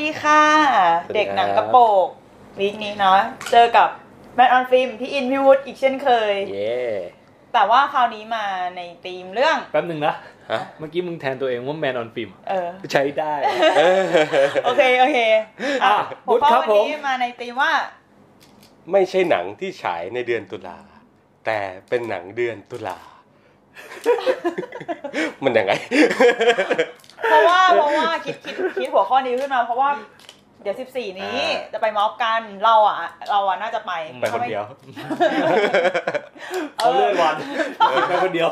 [0.00, 0.42] ดีค่ะ
[1.04, 2.06] สวัสดีครับ เด็กหนังกระโปรง
[2.58, 3.20] week นี้เนาะ
[3.52, 3.88] เจอกับ
[4.34, 6.78] Man on Film พี่อินพี่วุฒิอีกเช่นเคย เย่
[7.52, 8.44] แต่ว่าคราวนี้มา
[8.76, 10.14] ในธีมเรื่อง แป๊บหนึ่งนะ
[10.50, 13.34] ฮะเมื่อกี้มึงแทนตัวเองว่า Man on Film เออ ใช้ได้
[14.64, 15.44] โอเค โอเคอะ
[15.84, 17.72] อะหัวข้อครับวันผมนี้มาในธีมว่า
[18.92, 20.78] ไม่ใช่หนังที่ฉายในเดือนตุลา
[21.46, 21.58] แต่
[21.88, 22.98] เป็นหนังเดือนตุลา
[25.44, 25.72] มันยังไง
[27.26, 29.90] เพราะว่าเพราะว่าคิดคิดคิดหัวข้อนี้ขึ้นมาเพราะว่า
[30.62, 32.96] เดี๋ยว14นี้อ่าจะไปม็อบกันเราอะ
[33.30, 34.64] เราอะน่าจะไปไปคนเดียว
[36.76, 37.36] เขาเลื่อนวัน
[38.08, 38.48] ไปคนเดียว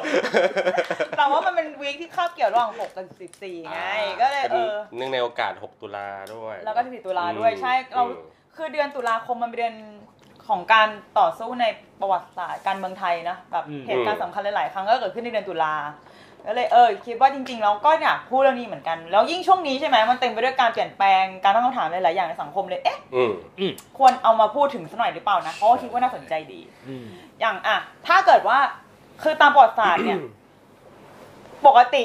[1.16, 3.06] แต่ว่ามันเป็นวีคที่คาบเกี่ยวระหว่าง6กับ
[3.42, 3.80] 14ไง
[4.20, 8.14] ก็เลยเป็นเออเนื่องในโอกาส6ตุลาด้วย แล้วก็14ตุลาด้วยอืมใช่เราอืม
[8.56, 9.74] คือเดือนตุลาคมมันเป็นเดือน
[10.48, 10.88] ของการ
[11.18, 11.66] ต่อสู้ใน
[12.00, 15.74] ประวัติศาสตร์การเมืองไทยนะแบบอืมเหตุการณ์สำคัญหลายๆครั้งก็เกิดขึ้นในเดือนตุลา
[16.46, 23.32] ก็เลยเออคิดว่าจริงๆเราก็อยากพูดเรื่องนี้เหมือนกัน แล้วยิ่งช่วงนี้ใช่ไหมมันเต็มไปด้วยการเปลี่ยนแปลงการตั้งคำถามหลายๆอย่างในสังคมเลยเอ๊ะอืม
[23.98, 27.06] ควรเอามาพูดถึงสักหน่อยหรือเปล่านะเพราะว่าคิดว่าน่าสนใจดีอืม
[27.40, 28.58] อย่างอะถ้าเกิดว่า
[29.22, 30.18] คือตามประวัติศาสตร์เนี่ย
[31.66, 32.02] ปกติ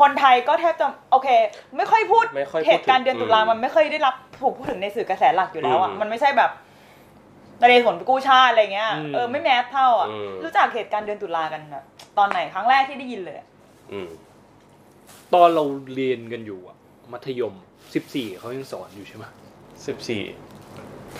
[0.00, 1.28] คนไทยก็แทบจะโอเค
[1.76, 6.50] ไม่ค่อยพูดไม่ค่อยพูดเหตุการณ์เดือนตุลาอืมมันไม่เคยได้รับถูกพูดถึงในสื่อกระแสหลักอยู่แล้วอะอืมมันไม่ใช่แบบ
[7.60, 11.84] นเรศวรกู้ชาติอะไรเงี้ยอืมเออไม่แมสเท่าอะอืมรู้จักเหตุการณ์เดือนตุลากันแบบ
[12.18, 13.49] ตอนไหนครั้งแรกที่ได้ยินเลยอะอืม
[15.34, 16.76] ตอนเราเรียนกันอยู่อะ
[17.12, 17.54] มัธยม
[17.96, 19.24] 14เขายังสอนอยู่ใช่ไหม
[19.86, 20.22] สิบสี่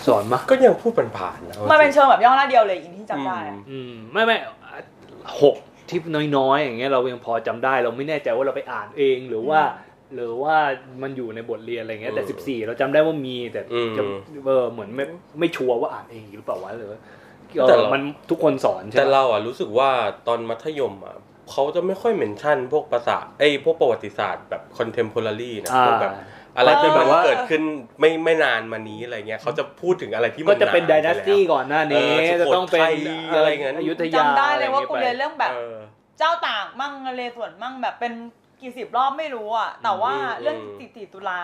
[0.07, 4.37] สอนมะก็ยังพูดผ่านๆนะมันเป็นเชิงแบบย่อหน้าเดียวเลยอินที่จำได้อะอืมไม่ไม่
[5.41, 5.55] หก
[5.89, 5.99] ที่
[6.37, 9.61] น้อยๆอย่างเงี้ยเรายังพอจำได้ เราไม่แน่ใจว่าเราไปอ่านเองหรือว่า
[10.15, 10.55] หรือว่า
[11.01, 14.03] มันอยู่ในบทเรียนอะไรเงี้ยแต่สิบสี่เราจำได้ว่ามีแต่อืมจะ
[14.45, 15.05] เออเหมือนไม่
[15.39, 16.99] ไม่ชัวร์ว่าอ่านเองหรือเปล่าวะหรือว่า
[17.67, 19.89] แต่เออเรามัมันทุกคนสอนใช่แต่ไหมเราอะรู้สึกว่า
[20.27, 21.15] ตอนมัธยมอะ
[21.51, 26.13] เขาจะไม่ค่อยเมนชั่น พวกภาษาไอ้ยพวกประวัติศาสตร์แบบคอนเทมพอรารีนะอ่าพวกแบบ
[26.57, 27.61] อะไรที่ก็จะแบแบบบว่าเกิดขึ้น
[27.99, 32.93] ไม่ไม่นานมานี้อะไรเงี้ยเขาจะพูดถึงอะไรที่มัก็จะเป็นาไดนาสตี้ไปแล้วก่อนหน้านี้เออจะต้องเป็นสุโขทัย
[33.37, 35.77] อะไรเงี้ยอยุธยาจำได้เลยว่าอะกูไงี้เรียนเรื่องแบบเออ
[36.19, 38.13] เจ้าตากมั่งนเรศวรมั่งแบบเป็น
[38.61, 41.41] กี่สิบรอบไม่รู้อะแต่ว่าอืมเรื่องอืมสิบตุลา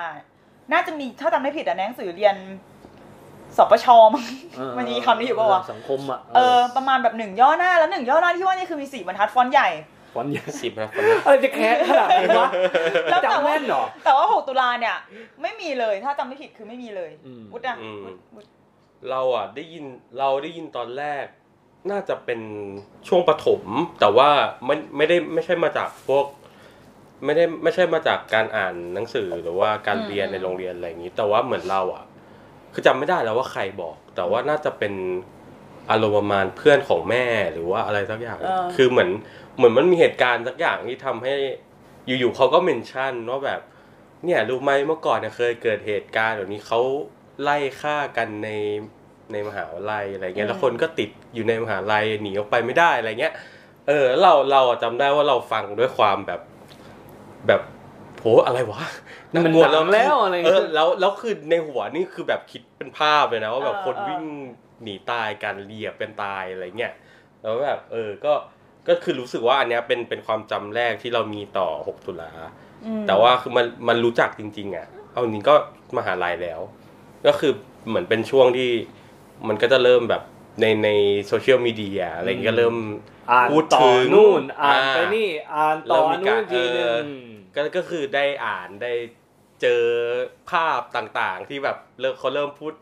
[0.71, 2.35] น่าจะมีถ้าจำไม่ผิดอะในหนังสือเรียน
[3.57, 4.25] สปชมั้ง
[4.57, 10.89] เออมันมีคำนี้อยู่ปะวะสังคมอะเออประมาณแบบหนึ่งย่อหน้าแล้วหนึ่งย่อหน้าที่ว่านี่คือมีสี่บรรทัดฟอนต์ใหญ่ฟ อนต์ใหญ่สิบนะ
[11.25, 12.49] อะไรจะแค้นขนาดนี้วะ
[13.11, 14.95] แล้วแต่จำว่าแม่นเหรอ แต่ว่าหกตุลาเนี่ย
[15.41, 18.49] ไม่มีเลยถ้าจำไม่ผิดคือไม่มีเลยอืม วุฒิอะอืม วุฒิวุฒิ
[19.09, 19.85] เราอะได้ยิน
[20.17, 21.25] เราได้ยินตอนแรก
[21.91, 22.41] น่าจะเป็น
[23.07, 23.61] ช่วงประถม
[23.99, 24.29] แต่ว่า
[24.65, 26.25] ไม่ไม่ได้ไม่ใช่มาจากพวก
[27.25, 32.03] ไม่ได้ไม่ใช่มาจากการอ่านหนังสือหรือว่าการเรียนในโรงเรียนอะไรอย่างนี้ แต่ว่าเหมือนเราอะ
[32.73, 34.93] คือจำไม่ได้แล้วว่าใครบอก แต่ว่าน่าจะเป็น
[35.91, 38.39] อารมณ์ประมาณเพื่อนของแม่หรือว่าอะไรสักอย่าง
[38.75, 39.09] คือเหมือน
[39.57, 41.33] เหมือนมันมีเหตุการณ์สักอย่างที่ทำให้
[42.19, 43.61] อยู่ๆเขาก็เมนชั่นว่าแบบ
[44.25, 46.79] เนี่ยรู้ไหมเมื่อก่อนเนี่ยเคยเกิดเหตุการณ์แบบนี้เขา
[47.41, 48.49] ไล่ฆ่ากันใน
[49.31, 53.33] ในมหาวิทยาลัยอะไรเงี้ยแล้วคนก็ติดอยู่ในมหาลัยหนีออกไปไม่ได้อะไรเงี้ย
[53.87, 56.41] เออเราเราอะจำได้ว่าเราฟังด้วยความแบบ
[57.47, 57.61] แบบ
[58.19, 58.83] โหอะไรวะ
[59.33, 64.23] นั่นมันกลัวหนังแล้วอะไรเออแล้วแล้วคือในหัวนี่คือแบบคิดเป็นภาพเลยนะว่าแบบเออคนเออวิ่ง
[64.83, 66.93] หนีตายกันเรียบเป็นตายอะไรเงี้ย
[67.41, 68.33] แล้วแบบเออก็
[68.89, 72.31] ก็คือรู้สึกว่าอันเนี้ยเป็นเป็นความจำแรกที่เรามีต่อ 6 ตุลา
[72.85, 75.55] อืมแต่ว่าคือมันมันรู้จักจริง ๆ อะ เอาจริงก็
[75.97, 76.59] มหาลัยแล้ว
[77.27, 77.51] ก็คือ
[77.87, 78.69] เหมือนเป็นช่วงที่
[79.47, 80.23] มันก็จะเริ่มแบบ
[80.61, 80.89] ในใน
[81.27, 82.75] โซเชียลมีเดียอะไรอย่างเงี้ยก็เริ่ม
[83.31, 87.03] อ่านพูดต่อถึงนู่น อ่านอ่าไปนี่อ่านต่อเริ่มมีนู่กานรทีนึเออง
[87.55, 88.93] ก็ก็คือได้อ่านได้
[89.61, 89.83] เจอ
[90.51, 92.73] ภาพต่างๆ ที่แบบเริ่มเขาเริ่มพูด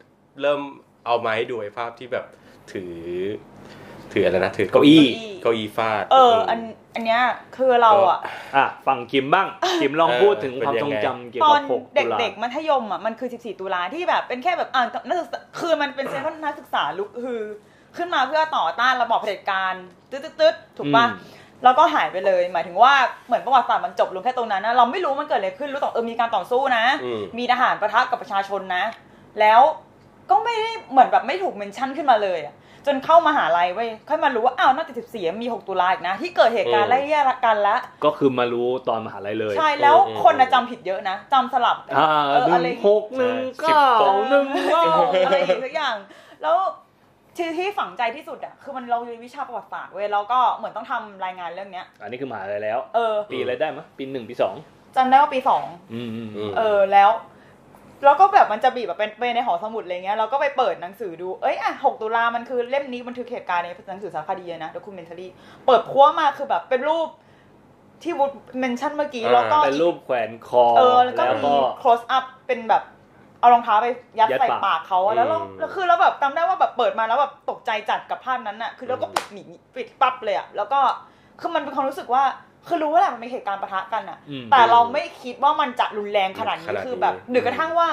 [0.42, 0.62] เริ่ม
[1.06, 2.26] เอามาให้ดูไอ้ภาพที่แบบ
[2.72, 2.96] ถือ
[4.16, 5.06] ถืออะไรนะถือเก้าอี้
[5.42, 6.60] เก้าอี้ฟาด เออ อัน
[6.96, 7.22] อันเนี้ย
[7.56, 8.20] คือเราอะ
[8.56, 9.48] อะฝั่งคิมบ้าง
[9.82, 17.42] คิมลองเออพูดถึงเป็นความยังทรงไงจำเกี่ยวตอกันบ6ตุเลาด็กๆมัธยมอะมันคือ 14 ตุลาที่แบบเป็นแค่แบบอ่านนักศึกษาคือมันเป็นเซนต์นักศึกษาลุกคือ
[17.98, 19.74] ขึ้นมาเพื่อต่อต้านระบอบเผด็จการ
[20.12, 22.94] ตึ๊ดตึ๊ดตึ๊ดถูกป่ะอืมแล้วก็หายไปเลย หมายถึงว่า
[23.28, 28.84] เหมือนประวัติศาสตร์มันจบลงแค่ตรงนั้นนะเราไม่รู้มันเกิดอะไรขึ้นรู้แต่เออมีการต่อสู้นะอืมมีทหารประทะกับประชาชนนะ
[29.40, 29.62] แล้ว
[30.30, 32.54] ก็ไม่ได้เหมือนแบบไม่ถูกเมนชั่นขึ้นมาเลยอะ
[32.88, 45.96] จนเข้ามาหาลัยเว้ยค่อยมารู้ว่าอ้าวนอกจาก14มี6ตุลาอีกนะ ที่เกิดเหตุการณ์ไล่แย่กันละก็คือมารู้ตอนมหาลัยเลย ใช่แล้วอืมคนน่ะจำผิดเยอะนะจำสลับอ่าเออหอะไรนึ่งหกหนึ่งใช่เก้าสิบสองหนึ่งเอออะไรอีกสักอย่าง
[46.42, 46.58] แล้ว
[47.36, 54.54] ที่ที่ฝังใจที่สุดอะคือมันเราเรียนวิชาประวัติศาสตร์เว้ยแล้วก็เหมือนต้องทำรายงานเรื่องเนี้ย อันนี้คือมหาลัยแล้ว เออ ปีอะไรได้มั้ยปีหนึ่งปีสอง
[54.96, 57.10] จำได้ว่าปีสองอืมอืมอืมเออแล้ว
[58.04, 65.28] แล้วก็แบบมันจะบีบแบบเป็นไปในหอสมุดอะไรเงี้ยเราก็ไปเปิดหนังสือดู เอ้ยอะหกตุลามันคือเล่มนี้บันทึกเหตุการณ์ในหนังสือสารคดีนะด็อกิเมนทารี
[65.66, 67.08] เปิดพัวมาคือแบบเป็นรูป
[68.04, 72.84] ที่วุฒเมนชั่นเมื่อกี้อ่าแล้วก็เป็นรูปแขวนคอเออแล้วก็มี close up เป็นแบบ
[73.40, 73.88] เอารองเท้าไป
[74.20, 79.44] ยัดยัดใส่ปากปากเขาอะแล้วเราอืมแล้วคือเราแบบจำได้ว่าแบบเปิดมาแล้วแบบตกใจจัดกับภาพนั้นอะคือเราก็ปิดหนี
[79.76, 80.80] ปิดปั๊บเลยอะแล้วก็
[81.40, 82.24] คือมันเป็นความรู้สึกว่า
[82.68, 87.88] คือรู้ว่าแหละมันเป็นเหตุการณ์ปะทะกันอะอืม แต่เราไม่คิดว่ามันจะรุนแรงขนาดขนี้นาดนี้ คือแบบหรือกระทั่งว่า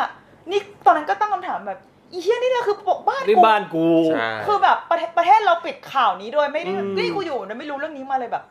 [0.51, 1.79] นี่ตอนนั้นก็ตั้งคำถามแบบ
[2.13, 8.45] อีเชี่ยนี่แหละคือปกบ้านนี่กูบ้านกู ใช่ คือแบบประเทศประเทศเราปิดข่าวนี้โดยไม่ได้อืม นี่กูอยู่นะไม่รู้เรื่องนี้มาเลยแบบ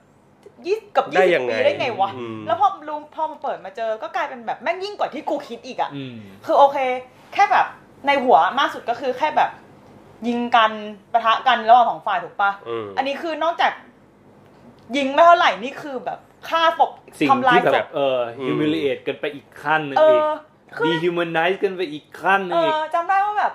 [0.66, 6.16] ยี่กับได้ยี่สิยับงไงปีได้ไงวะ อืม แล้วพอรู้พอมาเปิดมาเจอก็กลายเป็นแบบแม่งยิ่งกว่าที่กูคิดอีกอะ อืม
[6.46, 6.78] คือโอเค
[7.34, 7.66] แค่แบบ
[8.08, 9.50] ในหัวมากสุดก็คือแค่แบบ
[10.28, 10.72] ยิงกัน
[11.12, 13.72] ปะทะกันระหว่างสองฝ่ายถูกปะอืม อันนี้คือนอกจาก
[14.98, 16.20] ยิงไม่เท่าไหร่นี่คือแบบ
[16.50, 20.32] ฆ่าศพสิ่งทำลายที่ศแบพบเอออืม humiliate กันไปอีกขั้นหนึงเออีก อ
[20.78, 23.54] คือ dehumanize กันไปอีกขั้นหนึเองอีก อจำได้ว่าแบบ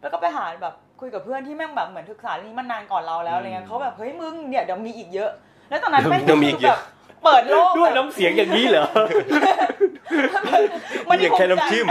[0.00, 5.30] แล้วก็ไปหาแบบคุยกับเพื่อนที่แม่งแบบเหมือนศึกษาเรื่องนี้มานานก่อนเราแล้วอะไรเงี้ยเขาแบบเฮ้ยมึงเนี่ยเดี๋ยวมีอีกเยอะ
[5.68, 6.80] แล้วตอนนั้นแม่งเดี๋ยวมีอีคืกอเยแบอะ บ
[7.24, 8.84] เปิดโลกด้วยแบบน้ำเสียงอย่างนี้เหรอ
[11.06, 11.86] ไม่อได้ย่างภูแค่มิใจน้ำจิ้ม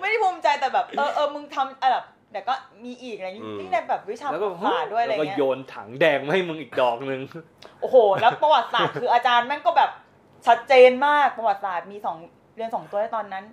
[0.00, 2.54] ไม่ได้ภูมิใจแต่แบบเออเออมึงทำอะไรแบบ เดี๋ยวก็
[2.84, 7.20] มีอีกอะไรอย่างงี้อืมนี่ในแบบวิชาแล้วปก็ระวัติศาสตร์ด้วยอะไรแล้วก็เงี้ยโยนถังแดงมาให้มึงอีกดอกหนึ่ง
[7.80, 9.90] โอ้โห แล้วประวัติศาสตร์คืออาจารย์แม่งก็แบบ
[10.46, 12.16] ชัดเจนมากประวัติศาสตร์มีสอง
[12.56, 13.44] เรียนสองตัวในตอนนั้น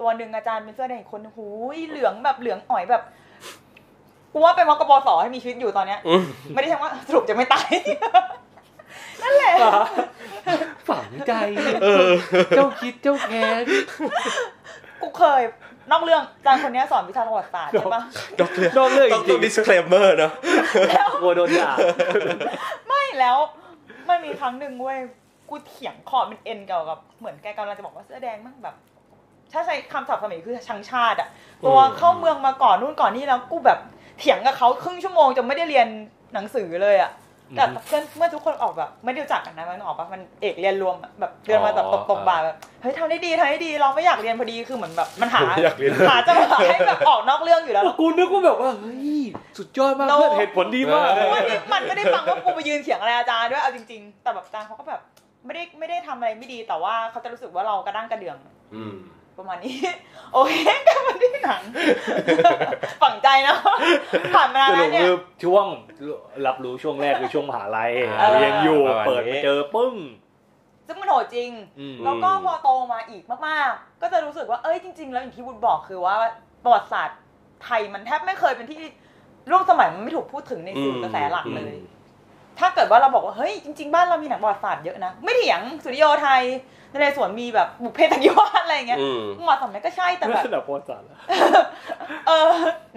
[0.00, 1.46] ตัวหนึ่งอาจารย์เป็นเสื้อแดงอีกคนหู
[1.76, 3.02] ยเหลืองแบบเหลืองอ่อยแบบ
[4.32, 6.22] กูว่าเป็นมกปสให้มีชีวิตอยู่ตอนเนี้ยอืม
[6.54, 7.68] ไม่ได้ใช่ว่าสรุปจะไม่ตาย
[9.22, 9.54] นั่นแหละ
[10.88, 11.32] ฝังใจ
[11.82, 12.12] เออ
[12.56, 13.64] เจ้าคิดเจ้าแค้น
[15.00, 15.42] กูเคย
[15.90, 18.02] นอกเรื่องอาจารย์คนเนี้ยสอนวิชาประวัติศาสตร์ใช่ปะ
[18.40, 20.32] ดอกเลือนอกเรื่องต้องจริต้องง disclaimer เนอะ
[21.22, 21.72] กลัวโดนด่า
[22.88, 23.38] ไม่แล้ว
[24.08, 24.98] มันมีครั้งหนึ่งเว้ย
[25.48, 28.74] กูเถียงคอเป็นเอ็นเกี่ยวกับเหมือนแกกำลังจะบอกว่าเสื้อแดงมั่งแบบ
[29.52, 31.28] ถ้าใช้คำศัพท์สมัยคือชังชาติอะ
[31.64, 33.78] ตัวเข้าเมืองมาก่อนนู่นก่อนนี่แล้วกูแบบ
[34.18, 35.88] เถียงกับเขาครึ่งชั่วโมงจนไม่ได้เรียน
[36.34, 37.10] หนังสือเลยอะ
[37.56, 49.20] แต่เพื่อนเมื่อทุกคนออกแบบ ไม่ได้รู้จักกันนะมันออกปะมันเอกเรียนรวมอะแบบเดินมาแบบตบตบบ่าแบบเฮ้ยทำได้ดีทำได้ดีเราไม่อยากเรียนพอดีคือเหมือนแบบมันหาไม่อยากเรียนหาจังหวะให้แบบออกนอกเรื่องอยู่แล้วกูนึกว่าแบบว่าเฮ้ย
[49.58, 55.00] สุดยอดมากเราเพื่อนเหตุผลดีมากเออมันไม่มันไม่ได้ฟังว่ากูไปยืนเถียงอะไรอาจารย์ด้วยเอาจริง ๆ แต่แบบอาจารย์เขาก็แบบ
[55.46, 58.36] ไม่ได้ไม่ได้ทำอะไรไม่ดีแต่ว่าเขาจะรู้สึกว่าเรากระด้างกระเดื่อง
[58.74, 58.94] อืม
[59.38, 59.76] ประมาณนี้
[60.32, 60.54] โอเค
[60.86, 61.62] กลับมาที่หนัง
[63.02, 63.56] ฝังใจนะ
[64.34, 65.66] ผ่านมาสแล้รุวปเนี่ยคือช่วง
[66.46, 69.94] รับรู้ช่วงแรกคือช่วงมหาลัยอ่าเรียนอยู่ประมาณนี้เปิดมาเจอปึ้ง
[70.86, 71.50] ซึ่งมันโหดจริง
[71.80, 76.16] อืมแล้วก็พอโตมาอีกมากๆ ก็จะรู้สึกว่าเอ้ยจริง ๆ แล้วอย่างที่บุญบอกคือว่า
[76.64, 77.18] ประวัติศาสตร์
[77.64, 78.80] ไทยมันแทบไม่เคยเป็นที่
[79.50, 81.74] ร่วมสมัยมันไม่ถูกพูดถึงในสื่อกระแสหลักเลย
[82.58, 86.42] ถ้าเกิดว่าเราบอกว่าเฮ้ยจริง ๆ บ้านเรามีหนังประวัติศาสตร์เยอะนะ ไม่เถียงสุริโยไทย
[86.96, 91.18] นเรศวรมีแบบบุพเพสันนิวาสอะไรอย่างเงี้ยอืมประวัติศาสตร์มันก็ใช่แต่ไม่แบบใช่แบบประวัติศาสตร์แล้ว
[92.26, 92.48] เออ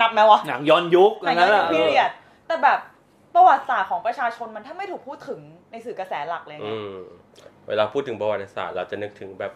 [0.02, 2.12] นับไหมวะหนังย้อนยุคหนังนั้นย้ออะนยุคพีเรียด
[2.48, 2.80] แต่แบบ
[3.36, 5.40] ประวัติศาสตร์ของประชาชนมันถ้าไม่ถูกพูดถึง
[5.72, 6.98] ในสื่อกระแสหลักเลยอืเนี่ยม
[7.68, 9.54] เวลาพูดถึงประวัติศาสตร์เราจะนึกถึงแบบ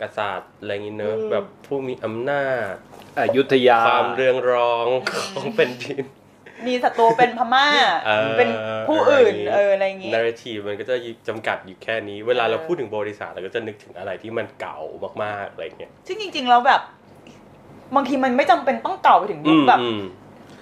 [0.00, 2.72] กษัตริย์อะไรอย่างงี้เนอะอืมแบบผู้มีอำนาจ
[3.18, 4.86] อยุธยาความเรืองรอง
[5.34, 6.04] ของแผ่นดิน
[6.68, 7.66] มีศัตรูเป็นพม่า
[8.06, 8.50] เออเป็น
[8.88, 10.94] ผู้อื่นเอออะไรอย่างงี้นาร์ทีมันก็จะ
[11.28, 14.78] จำกัดอยู่แค่นี้ เวลาเราเออพูดถึงประวัติศาสตร์เราก็จะนึกถึงอะไรที่มันเก่า
[15.22, 16.80] มากๆอะไรเงี้ยซึ่งจริงๆแล้วแบบ
[17.94, 20.02] บางทีมันไม่จำเป็นต้องเก่าไปถึงยุอืคมแบบอืม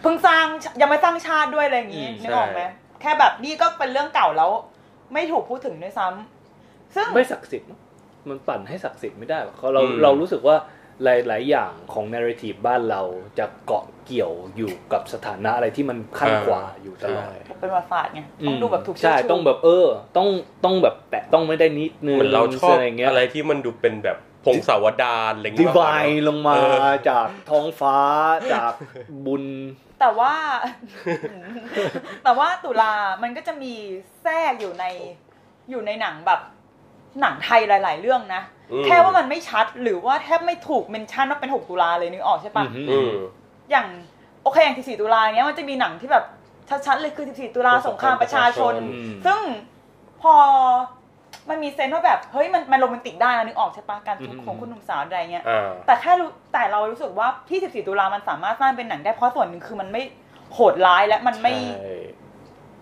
[0.03, 0.45] เพิ่งสร้าง
[0.81, 4.51] ยังไม่สร้างชาติด้วยอะไรอย่างงี้อืมนึกออกไหมใช่แค่แบบนี่ก็เป็นเรื่องเก่าแล้ว
[5.13, 7.79] ไม่ถูกพูดถึงด้วยซ้ำซึ่งไม่ศักดิ์สิทธิ์มั้ง
[8.29, 10.57] มันปั่นให้ศักดิ์สิทธิ์ไม่ได้หรอกเราอืมเรารู้สึกว่า
[11.05, 13.03] หลาย ๆ อย่างของ narrative บ้านเรา
[13.39, 17.29] จะเกาะเกี่ยวอยู่กับสถานะอะไรที่มันขั้นกว่าอยู่ตลอด
[17.61, 20.29] เป็นประวัติศาสตร์ไงต้องดูแบบถูกใช่ชื่ชูต้องแบบเออ ต้อง
[20.65, 27.99] ต้องแบบแตะต้องไม่ได้นิดนึงเหมือนเราชอบอะไรเงี้ยอะไรที่มันดูเป็นแบบพงศาวดารอะไรดีเงี้ยวายลงมาเออจากท้องฟ้า
[28.53, 28.73] จาก
[29.27, 29.45] บุญ
[30.01, 30.35] แต่ว่า
[32.25, 32.93] แต่ว่าตุลา
[33.23, 33.75] มันก็จะมี
[34.23, 34.85] แทรกอยู่ใน
[35.71, 36.41] อยู่ในหนังแบบ
[37.21, 43.11] หนังไทยหลาย ๆ เรื่องนะอืมแค่ว่ามันไม่ชัดหรือว่าแทบไม่ถูกเมนชั่นว่าเป็น 6 ตุลาเลยนึกออกใช่ปะอืมอืม
[43.71, 43.87] อย่าง
[44.43, 46.25] โอเคอย่าง 14 ตุลาเนี้ยมันจะมีหนังที่แบบ
[46.87, 49.41] ชัดๆเลยคือ 14 ตุลาสงครามประชาชนอืมซึ่ง
[50.23, 50.35] พอ
[51.49, 60.03] มันมีเซนส์ว่าแบบ เฮ้ยมันมันโรแมนติกได้นะนึกออกใช่ปะการทุกข์ของคุณหนุ่มสาวอะไรเงี้ยอ่าแต่แค่รู้แต่เรารู้สึกว่าที่14 ตุลามันสามารถสร้างเป็นหนังได้เพราะส่วนหนึ่งคือมันไม่
[60.55, 61.93] โหดร้ายและมันไม่ใช่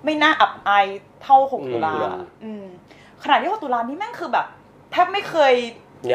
[0.05, 0.87] ไม่น่าอับอาย
[1.23, 2.65] เท่า6ตุลาอืมอืม
[3.25, 4.47] ขนาดที่6ตุลานี่แม่งคือแบบ
[4.93, 5.55] แทบไม่เคย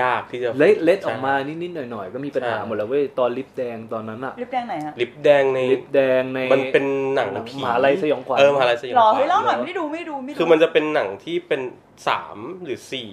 [0.01, 11.61] ยากที่จะเล็ดเล็ดออกมานิดๆหน่อยๆก็มีปัญหาใช่หมดแล้วเว้ยตอนลิปแดงตอนนั้นอะริบแดงไหนฮะลิปแดงในลิปแดงในมันเป็นหนังผีมหาลัยสยองขวัญเออมหาลัยสยองหรอขวัญเฮ้ยเล่าหน่อยไม่ได้ดูไม่ได้ดูไม่ได้ดูคือมันจะเป็นหนังที่เป็น
[12.07, 13.09] สามหรือสี่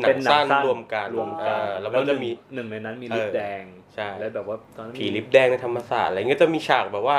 [0.00, 3.62] หนัเป็งนหนังสั้นสั้นรวมกันรวมกันอ่าแล้วมันจะมีหนึ่งในนั้นมีเออลิปแดง
[3.96, 7.18] ใช่แล้วแบบว่าตอนนั้นผีลิปแดงในธรรมศาสตร์อะไรเงี้ยจะมีฉากแบบว่า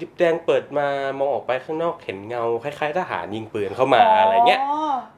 [0.00, 0.86] ลิปแดงเปิดมา
[1.18, 4.60] มองออกไปข้างนอกเห็นเงาคล้ายๆทหารยิงปืนเข้ามาอะไรเงี้ย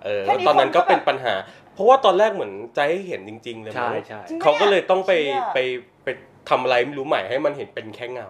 [0.05, 1.35] เออแค่แล้วตอนนั้นก็คเป็นแบบปัญหา
[1.81, 5.59] พราะว่าตอนแรกเหมือนใจให้เห็นจริง ๆ เลยใช่มั้งใช่จริงเขาก็เลยต้องไปเชี่ยไป
[6.05, 6.09] ไป
[6.49, 8.29] ทำอะไรไม่รู้ใหม่ให้มันเห็นเป็นแค่เงา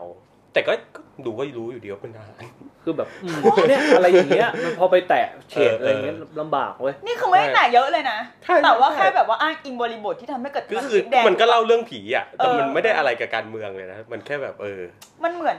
[0.52, 2.42] แต่ก็ก็ ดูก็รู้อยู่ดีว่าเป็นทหาร
[2.84, 14.80] คือแบบอืมเนี่ยอะไรอย่างเงี้ยมันพอไปแตะเฉดเอออะไรอย่างเงี้ยลำบากเว้ย นี่คือไม่ได้หนาเยอะเลยนะ ใช่แต่ว่าใช่ แค่แบบว่าอ้างอิงบริบทที่ทำให้เกิดก็คือสลิปแดงมันก็เล่าเรื่องผีอะแต่มันเออไม่ได้อะไรกับการเมืองเลยนะมันแค่แบบเออ
[15.24, 15.58] มันเหมือน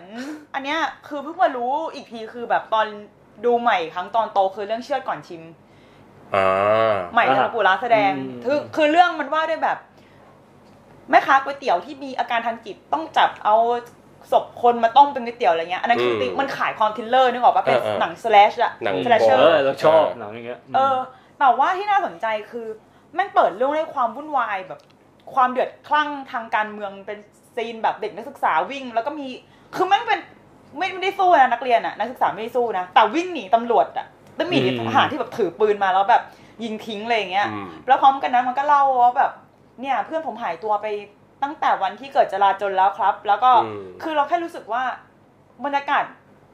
[0.53, 2.87] อันเนี้ยคือเพิ่งมารู้อีกทีคือแบบตอน
[3.45, 5.41] ดูใหม่ครั้งตอนโตคือเรื่องเชือดก่อนชิม
[6.35, 9.77] อ่า ใหม่ เจริญปุระแสดง อืม คือคือเรื่องมันว่าด้วยแบบ
[11.09, 13.55] แม่ค้าก๋วยเตี๋ยวที่มีอาการทางจิตต้องจับเอา
[14.31, 20.97] ศพคนมาต้มเป็นก๋วยเตี๋ยวอะไรเงี้ยอันนั้นคือติมันขายความ thriller นึกออกปะเป็นหนัง slash อะหนัง slasher เออเราชอบหนังอย่างเงี้ยเออ
[21.39, 22.67] แต่ว่าที่น่าสนใจคือ
[23.15, 24.79] แม่งเปิดเรื่องด้วยความวุ่นวายแบบ
[25.33, 27.17] ความเดือดคลั่งทางการเมืองเป็น
[27.55, 29.27] ซีนแบบเด็กนักศึกษาวิ่ง แล้วก็มี
[29.75, 30.19] คือแม่งเป็น
[30.77, 36.23] ไม่ไม่ได้สู้นะนักเรียนอะนักศึกษาไม่ได้สู้นะแต่วิ่งหนีตำรวจอะต้องมีทหารที่แบบถือปืนมาแล้วแบบ
[36.63, 39.31] ยิงทิ้งอะไรอย่างเงี้ยอืมแล้วพร้อมกันนั้นมันก็เล่าว่าแบบ
[39.81, 40.87] เนี่ยเพื่อนผมหายตัวไป
[41.43, 44.83] ตั้งแต่วันที่เกิดจราจนแล้วครับ แล้วก็อืมคือเราแค่รู้สึกว่า
[45.65, 46.03] บรรยากาศ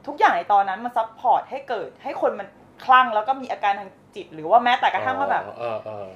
[0.07, 2.47] ทุกอย่างในตอนนั้นมัน support ให้เกิด ให้คนมัน
[2.83, 6.07] คลั่งแล้วก็มีอาการทางจิต หรือว่าแม้แต่กระทั่งว่าแบบเออเออ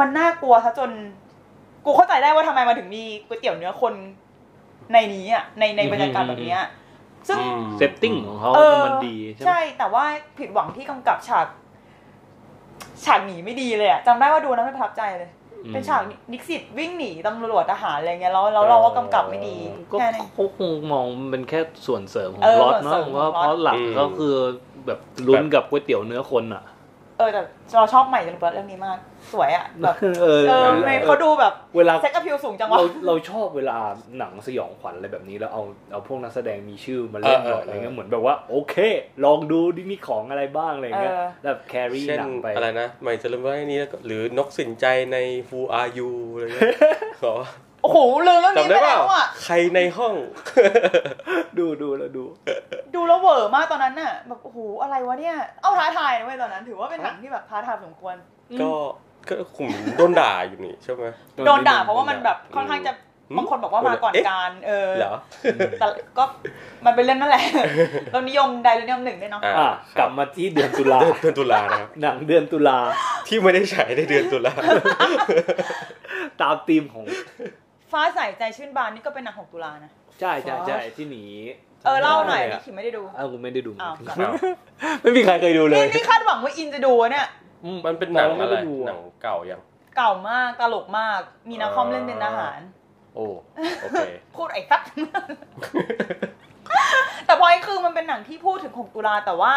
[0.00, 0.90] มันน่ากลัวซะจน
[1.84, 3.94] กูเข้าใจได้ว่าทำไมมาถึงมีก๋วยเตี๋ยวเนื้อคน
[4.92, 6.62] ในนี้อะในในบรรยากาศแบบเนี้ย
[7.28, 10.04] ซึ่งอืม setting ของเขาเออมันดีใช่ไหมใช่ แต่ว่า
[10.38, 11.46] ผิดหวังที่กำกับฉาก
[13.04, 15.30] ฉากหนีไม่ดีเลยอะจำได้ว่าดูแล้วไม่ประทับใจเลย
[15.72, 16.02] เป็นฉาก
[16.32, 19.56] นิสิตวิ่งหนีตำรวจทหารอะไรเงี้ยแล้วแล้วเราว่ากำกับไม่ดี
[19.90, 24.34] ก็แค่นี้เขาคงมองมันเป็นแค่ส่วนเสริมของเออพล็อตส่วนเสริเนาะมเพราะของพล็อตเพราะหลักอืมก็คือ
[24.86, 26.62] แบบลุ้นกับก๋วยเตี๋ยวเนื้อคนอะ
[27.18, 27.40] เออแต่
[27.76, 28.98] เราชอบใหม่จังเรื่องนี้มาก
[29.32, 33.78] สวยอะแบบเออเออไม่เขาดูแบบเวลาเซ็กซ์พิวสูงจังวะเราเราชอบเวลา
[34.18, 38.74] หนังสยองขวัญอะไรแบบนี้แล้วเอาเอาพวกนักแสดงมีชื่อมาเล่นหน่อยอะไรเงี้ยเหมือนแบบว่าโอเค
[39.24, 45.16] ลองดูดิมีของอะไรบ้างอะไรเงี้ยเออแบบแครี่เช่นหนังไปอะไรนะไม่จะลืมว่านี้แล้วก็หรือนกสินใจใน
[45.48, 46.74] Who Are You อะไรเงี้ย
[47.22, 47.34] ขอ
[47.84, 47.98] โอ้โห
[48.28, 50.14] ลืมเรื่องนี้จำไปได้เปแล้ล่าวอะใครในห้อง
[51.58, 52.24] ดูดูแล้วดู
[52.94, 58.14] ดูแล้วเหวอมากตอนนั้นน่ะแบบโอ้โหอะไรวะเนี่ย เอาท้าทายนะเว้ยตอนนั้น ถือว่าเป็นหนังที่แบบท้าทายสมควร
[58.60, 58.70] ก็
[59.28, 61.04] ก็ขุมโดนด่าอยู่นี่ใช่ไหม
[61.46, 62.92] โดนด่าเพราะว่ามันแบบค่อนข้างจะ
[63.30, 65.14] อืมบางคนบอกว่ามาก่อนเอ๊ะ การเออเหรอ
[65.80, 65.86] แต่
[66.18, 66.24] ก็
[66.84, 67.44] มันเป็นเรื่องนั่นแหละ
[68.12, 72.78] เรานิยมใดหรือนิยมหนึ่งด้วยเนาะอ่าอะกลับมาที่เดือนตุลา เดือนเดือนตุลานะครับ หนังเดือนตุลา
[73.26, 74.52] ที่ไม่ได้ฉายในเดือนตุลา
[76.40, 77.04] ตามธีมของ
[77.94, 81.24] ฟ้าใสใจชื่นบานนี่ก็เป็นหนังของตุลานะ ใช่ใช่ใช่ที่หนี
[81.84, 84.32] เออเล่าหน่อยใช่นี่อะขิมไม่ได้ดูอ้าวกูไม่ได้ดูอ้าวอ้าว
[85.02, 87.26] ไม่มีใครเคยดูเลนี่ยนี่คาดหวังว่าอินจะดูอะเนี่ย
[87.64, 89.60] อืมันเป็นหนังไม่อะไรได้ดูหนังเก่ายัง
[89.96, 92.60] เก่ามากตลกมากมีนักคอมเล่นเป็นทหาร
[93.14, 93.26] โอ้
[93.82, 94.00] โอเค
[94.36, 94.82] พูดไอ้สัก
[97.26, 99.54] แต่พอยคือมันเป็นหนังที่พูดถึงของตุลาแต่ว่า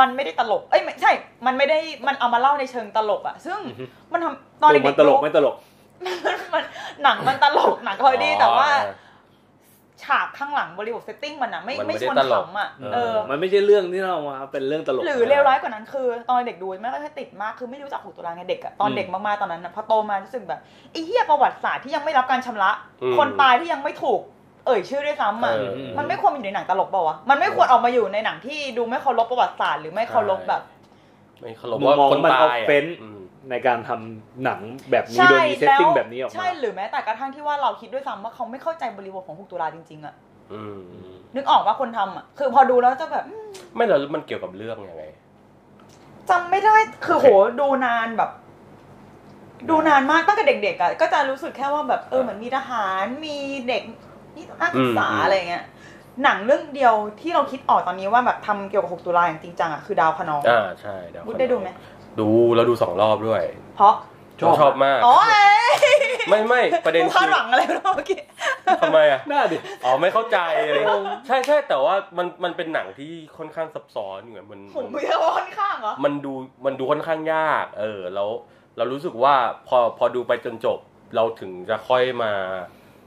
[0.00, 1.12] มันไม่ได้ตลก เอ้ยไม่ใช่
[1.46, 3.58] มันไม่ได้มันเอามาเล่าในเชิงตลกอะซึ่ง
[4.12, 5.54] มันทำตอนเด็กมันๆตลกดูไม่ตลก
[6.52, 6.64] มัน
[7.02, 8.94] หนังมันตลกหนัง comedy อ๋อแต่ว่าเออ
[10.04, 20.60] ฉากข้างหลังบริบท setting มันอะไม่มันไม่ไม่ได้ชวนตลกขำอะเออเออ มันไม่ใช่เรื่องที่เรามาเป็นเรื่องตลก หรือเลวร้ายกว่านั้นคือ ตอนเด็กดูไม่ค่อยติดมากคือไม่รู้จักหกตุลาไงเด็กอะตอนเด็กมากๆตอนนั้นอะพอโตมารู้สึกแบบ
[20.92, 22.70] ไอ้เหี้ยประวัติศาสตร์ที่ยังไม่รับการชำระ
[23.02, 24.20] อืมคนตายที่ยังไม่ถูก
[24.66, 30.62] เอ่ยชื่อด้วยซ้ำอะเออมันไม่ควรมาอยู่ในหนังตลกเปล่าวะ มันไม่ควรออกมาอยู่ในหนังที่ดูไม่เคารพประวัติศาสตร์หรือไม่เคารพแบบ
[31.40, 33.15] ไม่เคารพมุมว่ามองคนมันตาออยฟอะเฟนอืม
[33.50, 34.60] ในการทำหนัง
[34.90, 40.14] แบบนี้ใช่โดยมี setting แบบนี้ออกมาใช่หรือแม้แต่กระทั่งที่ว่าเราคิดด้วยซ้ำว่าเขาไม่เข้าใจบริบทของหกตุลาจริงๆอะ
[40.52, 40.80] อืม
[41.36, 45.04] นึกออกว่าคนทำอะคือพอดูแล้วจะแบบอืมไม่แล้วมันเกี่ยวกับเรื่องยังไง
[46.30, 46.74] จำไม่ได้
[47.04, 47.28] คือโอเคโห
[47.60, 48.30] ดูนานแบบ
[49.70, 53.36] ดูนานมากตั้งแต่เด็กๆอะก็จะรู้สึกแค่ว่าแบบเออเหมือนมีทหารมี
[53.68, 53.82] เด็ก
[54.36, 55.64] นี่นักศึกษาอืมอะไรเงี้ย
[56.24, 61.68] หนังเรื่องเดียวที่เราคิดออกตอนนี้ว่าแบบทำเกี่ยวกับ 6 ตุลาอย่างจริงจังอะคือดาวคะนองอ่าใช่เดี๋ยวบุ๊ดได้ดูไหม
[62.20, 63.42] ดูแล้วดูสองรอบด้วย
[63.76, 63.94] เพราะ
[64.40, 65.44] ชอบชอบมาก อ๋อเอ้
[65.74, 65.76] ย
[66.28, 68.20] ไม่ไม่ประเด็นกูคืคาดอหวังอะไรไม่รู้เมื่อกี้
[68.80, 76.32] ทำไมอะน่าดิอ๋อไม่เข้าใจอะไรอย่างเงี้ยใช่ใช่แต่ว่ามันมันเป็นหนังที่ค่อนข้างซับซ้อนเหมือนมันผมมันไม่ใช่ว่าค่อนข้างเหรอมันดู
[76.66, 78.30] มันดูค่อนข้างยาก เออแล้ว
[78.76, 79.34] เรารู้สึกว่า
[79.68, 80.78] พอพอดูไปจนจบ
[81.16, 82.32] เราถึงจะค่อยมา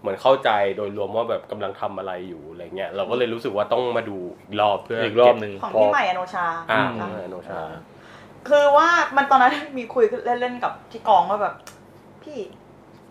[0.02, 7.62] เหมือนเข้าใจโดยรวมว่าแบบกำลังทำอะไรอยู่อะไรเงี้ยเราก็เลยรู้สึกว่าต้องมาดูอีกรอบเพื่ออีอีกรอบหนึ่งของพอพี่ใหม่อโนชาอ่าอะโนชา
[8.48, 10.04] คือว่ามันตอนนั้นมีคุย
[10.40, 11.56] เล่นๆกับที่กองว่าแบบ
[12.24, 12.38] พี่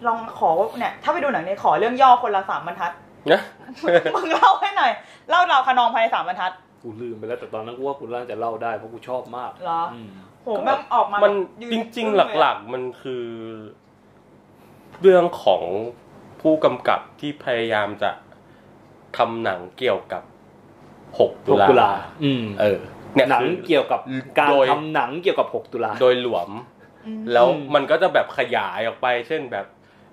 [0.06, 2.92] ลองขอเนี่ย ถ้าไปดูหนังเนี่ยขอเรื่องย่อคนละสามบรรทัด
[3.32, 3.40] นะ
[4.14, 4.92] มึงเล่าให้หน่อย
[5.30, 10.08] เล่าดาวคะนองภายในสามบรรทัดกูลืมไปแล้วแต่ตอนนั้นกูว่ากูน่าจะเล่าได้เพราะกูชอบมากเหรออืม
[10.42, 11.34] โหแม่งออกมามัมัน
[11.72, 13.26] จริง ๆ หลักๆมันคือ
[15.02, 15.62] เรื่องของ
[16.40, 18.10] ผู้กำกับที่พยายามจะ
[19.16, 20.22] ทำหนังเกี่ยวกับ
[21.18, 21.92] หกตุหกตุลาลา
[22.24, 22.80] อืมเออ
[23.14, 24.00] เนี่ยหนังคือเกี่ยวกับ
[24.38, 26.50] การโดยทำหนังเกี่ยวกับ 6 ตุลาโดยหลวม
[27.06, 29.66] อืมแล้วอืมมันก็จะแบบขยายออกไป เช่นแบบ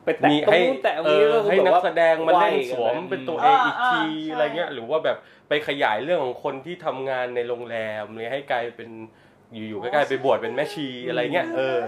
[0.03, 5.17] ไปแตะมีตรงให้นู้นแตะตรงเอนี้อก็คือให้แบบนักว่าแสดงมาเล่นไหว้สวมกันเป็นตัวอืเอมงอีกทีอ่าอ่าอะไรเงี้ยใช่หรือว่าแบบ
[5.49, 8.89] ไปขยายเรื่องของคนที่ทำงานในโรงแรมเลยให้กลายเป็น
[9.53, 11.79] อยู่ๆก็กลายไปบวชเป็นแม่ชีอะไรเงี้ยเออ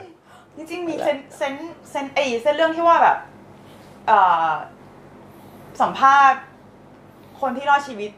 [0.55, 1.53] จริงๆมีเซนเซน
[1.89, 3.17] เซนเอยเส้นเรื่องที่ว่าแบบ
[4.07, 4.51] เอ่อ
[5.81, 6.41] สัมภาษณ์
[7.41, 8.11] คนที่รอดชีวิต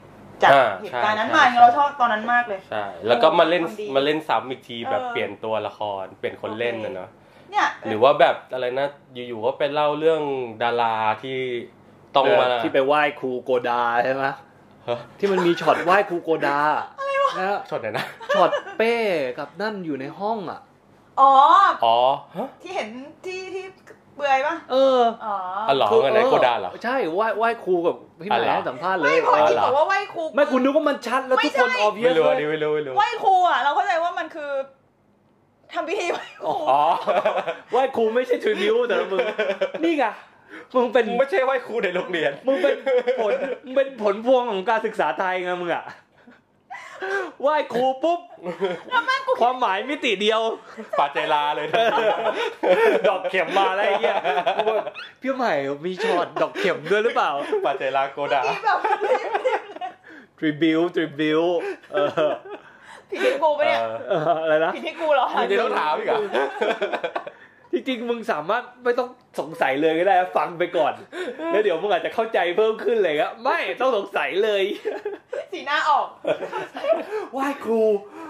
[0.43, 7.10] จากอ่าเหตุการณ์นั้นใช่มาใช่เราชอบตอนนั้นมากเลยใช่แล้วก็มาเล่นทำดีมาเล่นซ้ำอีกทีแบบเออเปลี่ยนตัวละครเปลี่ยนคนเล่นนะเนาะ
[7.51, 10.22] เนี่ยหรือว่าแบบอะไรนะอยู่ๆก็ไปเล่าเรื่อง
[10.63, 11.38] ดาราที่
[12.15, 14.25] ต้องมาเออที่ไปไหว้ครูโกดาใช่ไหม
[14.88, 16.60] ฮะที่มันมีช็อตไหว้ครูโกดา
[17.00, 18.05] อะไรวะนะช็อตไหนนะ
[18.36, 18.93] ช็อตเป้
[19.38, 20.60] กับนั่นอยู่ในห้องอะ
[21.22, 21.34] อ๋อ
[21.86, 21.98] อ๋อ
[22.38, 22.89] ฮะที่เห็น
[23.25, 23.65] ที่ที่
[24.19, 25.35] เปลือยปะเอออ๋อ
[25.67, 34.51] อ๋อเหรอคืองั้นไหนเออโกดาเหรอ ใช่ไหว้ไหว้ครูกับพี่อ๋อแหเหรม่อให้สัมภาษณ์เลไม่ยพอเออที่บอกว่าไหว้ครู ไม่คุณนึกว่ามันชัดแล้วไม่ทุกคนใช่ ออบเยไม่อะรู้เลอันยนี้ไม่รู้ไม่รู้ไหว้ครูอะ เราเข้าใจว่ามันคือ
[35.73, 36.83] ทำพิธีไหว้ครูอ๋อ
[37.71, 39.25] ไหว้ครูไม่ใช่ทริบิวแต่ละมึง
[39.83, 40.05] นี่ไง
[40.75, 42.75] มึงเป็น ไม่ใช่ไหว้ครูในโรงเรียน มึงเป็น
[43.19, 43.31] ผล
[43.65, 45.83] มึงเป็นผลพวงของการศึกษาไทยไงมึงอะ
[47.41, 48.19] ไหว้ครูปุ๊บ
[48.89, 50.41] แล้วแม่งกูความหมายมิติเดียว
[50.99, 52.05] ปาเจลาเลยทันที
[53.09, 54.17] ดอกเข็มมาแล้วไอ้เงี้ย
[54.57, 54.85] กูแบบ
[55.21, 55.53] พี่ใหม่
[55.85, 57.31] มีช็อตดอกเข็มด้วยหรือเปล่า
[57.65, 58.79] ปาเจลาโกดาที่แบบ
[60.37, 61.41] ทริบิวทริบิว
[61.93, 62.31] เออ
[63.09, 63.79] ผิดที่กูปะเนี่ย
[64.09, 66.19] เอออะไรนะผิดที่กูเหรอมีเดี๋ยวต้องถามอีกเหรอ
[67.73, 69.09] จริงๆมึงสามารถไม่ต้อง
[69.39, 70.93] สงสัยเลยก็ได้ฟังไปก่อน
[71.51, 74.63] แล้วเดี๋ยวมึงอาจจะเข้าใจเพิ่มขึ้นเลยครับไม่ต้องสงสัยเลย
[75.53, 76.07] สีหน้าออก
[77.33, 77.83] ไหว้ครู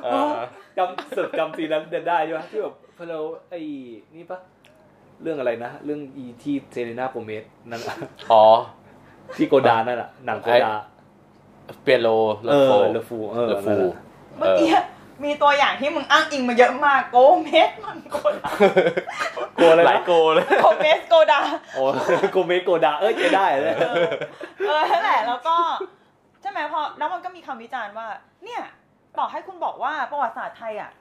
[0.04, 0.32] เออ
[0.78, 3.20] จำสุดจำซีนนั้นได้ใช่ไหมที่แบบพอเรา
[3.50, 3.60] ไอ้
[4.16, 4.40] นี่ปะ
[5.22, 7.96] เรื่องอะไรนะ เรื่องอีที่เซเลน่าโกเมสนั่นอะ
[8.32, 8.46] อ๋อ
[9.38, 10.74] ที่โกดานั่นอะหนังโกดา
[11.84, 12.08] เปียโล
[12.44, 14.00] เลเอโฟอเลฟูเออเลฟูนั่นอะ
[14.38, 14.70] เมื่อกี้
[15.24, 18.50] มีตัวอย่างที่มึงอ้างอิงมาเยอะมากโกเมสมันโกดา
[19.56, 21.40] โกอะไรหลายนะโกเลยโกเมสโกดา
[21.76, 21.84] โอ้
[22.32, 24.06] โกเมสโกดาเออจะได้เลยเออ
[24.68, 25.56] เออนั่นแหละแล้วก็
[26.42, 28.08] ใช่ไหมพอแล้วมันก็มีคำวิจารณ์ว่า
[28.44, 28.62] เนี่ย
[29.20, 30.92] ต่อให้คุณบอกว่าประวัติศาสตร์ไทยอะ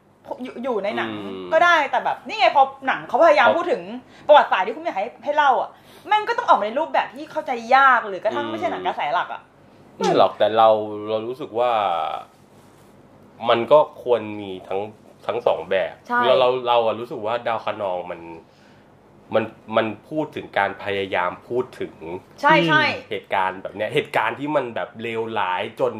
[0.42, 3.82] อยู่อยู่ในหนังอืมก็ได้แต่แบบนี่ไงพอหนังเขาพยายามครับพูดถึง
[4.28, 5.70] ประวัติศาสตร์ที่คุณอยากให้ให้เล่าอะ
[6.08, 9.42] แม่งก็ต้องออกมาในรูปแบบที่เข้าใจยากหรือ กระทั่งไม่ใช่หนังกระแสหลักอะ
[9.96, 10.68] ไม่หรอกแต่เรา
[11.08, 11.70] เรารู้สึกว่า
[13.48, 14.80] มันก็ควรมีทั้ง
[15.26, 18.20] ทั้งสองแบบใช่เราเราเราอะรู้สึกว่าดาวคะนองมัน
[19.34, 19.44] มัน
[19.76, 21.94] มันพูดถึงการพยายามพูดถึง
[22.40, 25.94] ใช่ใช่เหตุการณ์แบบเนี้ยเหตุการณ์ที่มันแบบเลวร้ายจน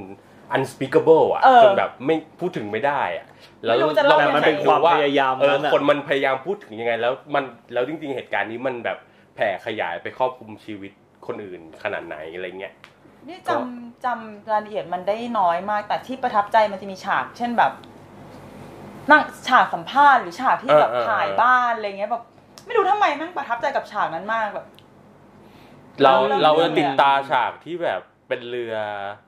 [0.57, 3.27] unspeakable อะเออจนแบบไม่พูดถึงไม่ได้อะ
[3.65, 8.99] แล้วไม่รู้จะเล่าเราแต่มันเป็นยังไงความพยายามเออนั้นอะคนมันพยายามพูดถึงยังไง แล้วมันแล้วจริง ๆ เหตุการณ์นี้มันแบบ
[9.35, 10.93] แผ่ขยายไปครอบคลุมชีวิต
[11.27, 12.75] คนอื่นขนาดไหนอะไรเงี้ย
[13.27, 17.73] นี่จำจำรายละเอียดมันได้น้อยมาก แต่ที่ประทับใจมันจะมีฉาก เช่นแบบ
[19.11, 22.23] นั่งฉากสัมภาษณ์หรือฉากที่แบบเออเออถ่ายบ้านอะไรเงี้ยแบบ
[22.67, 24.67] ไม่รู้ทำไมแม่งประทับใจกับฉากนั้นมากแบบ
[26.03, 28.75] เราเราเราเรื่จะองติดเนี่ยตาฉากที่แบบเป็นเรือ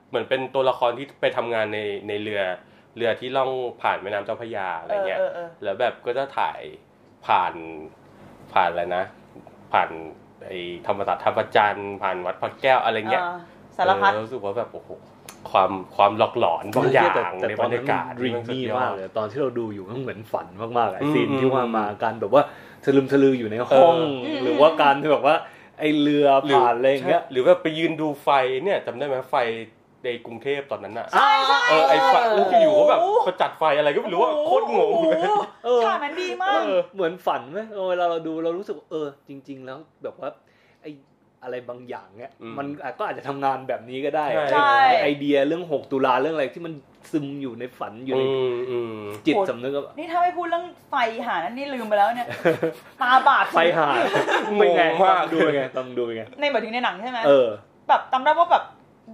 [0.09, 2.41] เหมือนเป็นตัวละครที่ไปทำงานในในเรือ
[2.97, 3.51] เรือที่ล่อง
[3.81, 6.61] ผ่านแม่น้ำเจ้าพระยาอะไรเงี้ยเออเออเออแล้วแบบก็จะถ่าย
[7.25, 7.53] ผ่าน
[8.53, 9.03] ผ่านอะไรนะ
[9.73, 9.89] ผ่าน
[10.47, 13.37] ไอ้ธรรมศาสตร์ท่าประจันทร์ผ่านวัดพระแก้วอะไรเงี้ยอ่า
[13.77, 14.89] สารพัดเออรู้สึกว่าแบบโอ้โห
[15.51, 22.43] ความความหลอกหลอนบางอย่างแต่ในตบอรนรนั้ยานกาศดรีมนสุดมี่ยอดมากเลยตอนที่เราดูอยู่มันเหมือนฝันมากๆอะอืมซีนที่ว่าอืมมาการแบบว่า
[22.85, 25.35] สลืมสลืออยู่ในห้องเออหรือว่าการที่แบบว่า
[25.79, 28.29] ไอเรือผ่านอะไรอย่างเงี้ยใช่หรือแบบไปยืนดูไฟ
[28.63, 29.35] เนี่ยจำได้ไหมไฟ
[30.03, 35.07] ในกรุงเทพตอนนั้นอะใช่ใช่เออไอไฟเอออยู่ๆก็แบบเขาจัดไฟอะไรก็ไม่รู้ว่าโคตรงงโอ้โห
[35.65, 42.67] เออฉากนั้นดีมากเออเหมือนฝันไหมเออเวลาเราดูเรารู้สึกว่าเออจริง ๆ แล้วแบบว่าไออะไรบางอย่างเนี่ยอืมมัน
[42.99, 46.73] ก็อาจจะทำงานแบบนี้ก็ได้ใช่ไอ้ไอเดียเรื่อง 6 ตุลาเรื่องอะไรที่มัน
[47.11, 52.27] ซึมอยู่ในฝันอยู่ในอืมอืมจิตสำนึกอะนี่ถ้าไม่พูดเรื่องไฟหานั้นนี่ลืมไปแล้วเนี่ย
[53.01, 53.95] ตาบาดไฟหาด
[54.59, 57.47] เป็นไงงงมากต้องดูเป็นไงต้องดูเป็นไงในหมายถึงในหนังใช่ไหมเออ
[57.89, 58.63] แบบจำได้ว่าแบบ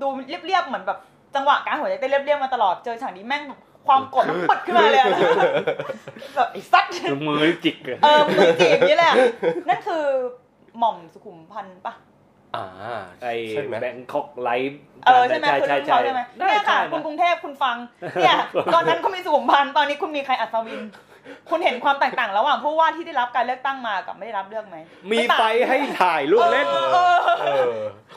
[0.02, 1.00] ดูเรียบๆเหมือนแบบ
[1.36, 5.10] จังหวะการหัวใจเต้นเรียบๆมาตลอดเจอฉากนี้แม่งแบบความกดมันปึดขึ้นมาเลยอะ
[6.36, 6.86] แบบไอ้ซัด
[7.28, 9.14] มือจิกเลยเออมือจีบนี่แหละ
[9.68, 10.04] นั่นคือ
[10.80, 11.94] หม่อมสุขุมพันธ์ปะ
[12.58, 17.76] อ่าไอ้ใช่ไหมแบงคอกไลฟ์เออใช่ไหมคุณใช่รุ่นใช่เขาใช่ไหมได้เนี่ยค่ะใช่คุณกรุงเทพคุณฟัง
[18.22, 18.38] เนี่ย
[18.74, 20.82] ตอนนั้นคุณมีสุขุมพันธ์ตอนนี้คุณมีใครอัศวิน
[21.50, 24.78] คุณเห็นความแตกต่างระหว่างผู้ว่าที่ได้รับการเลือกตั้งมากับไม่ได้รับเลือกไหม
[25.12, 27.64] มีไฟให้ถ่ายรูปเล่นเออเออ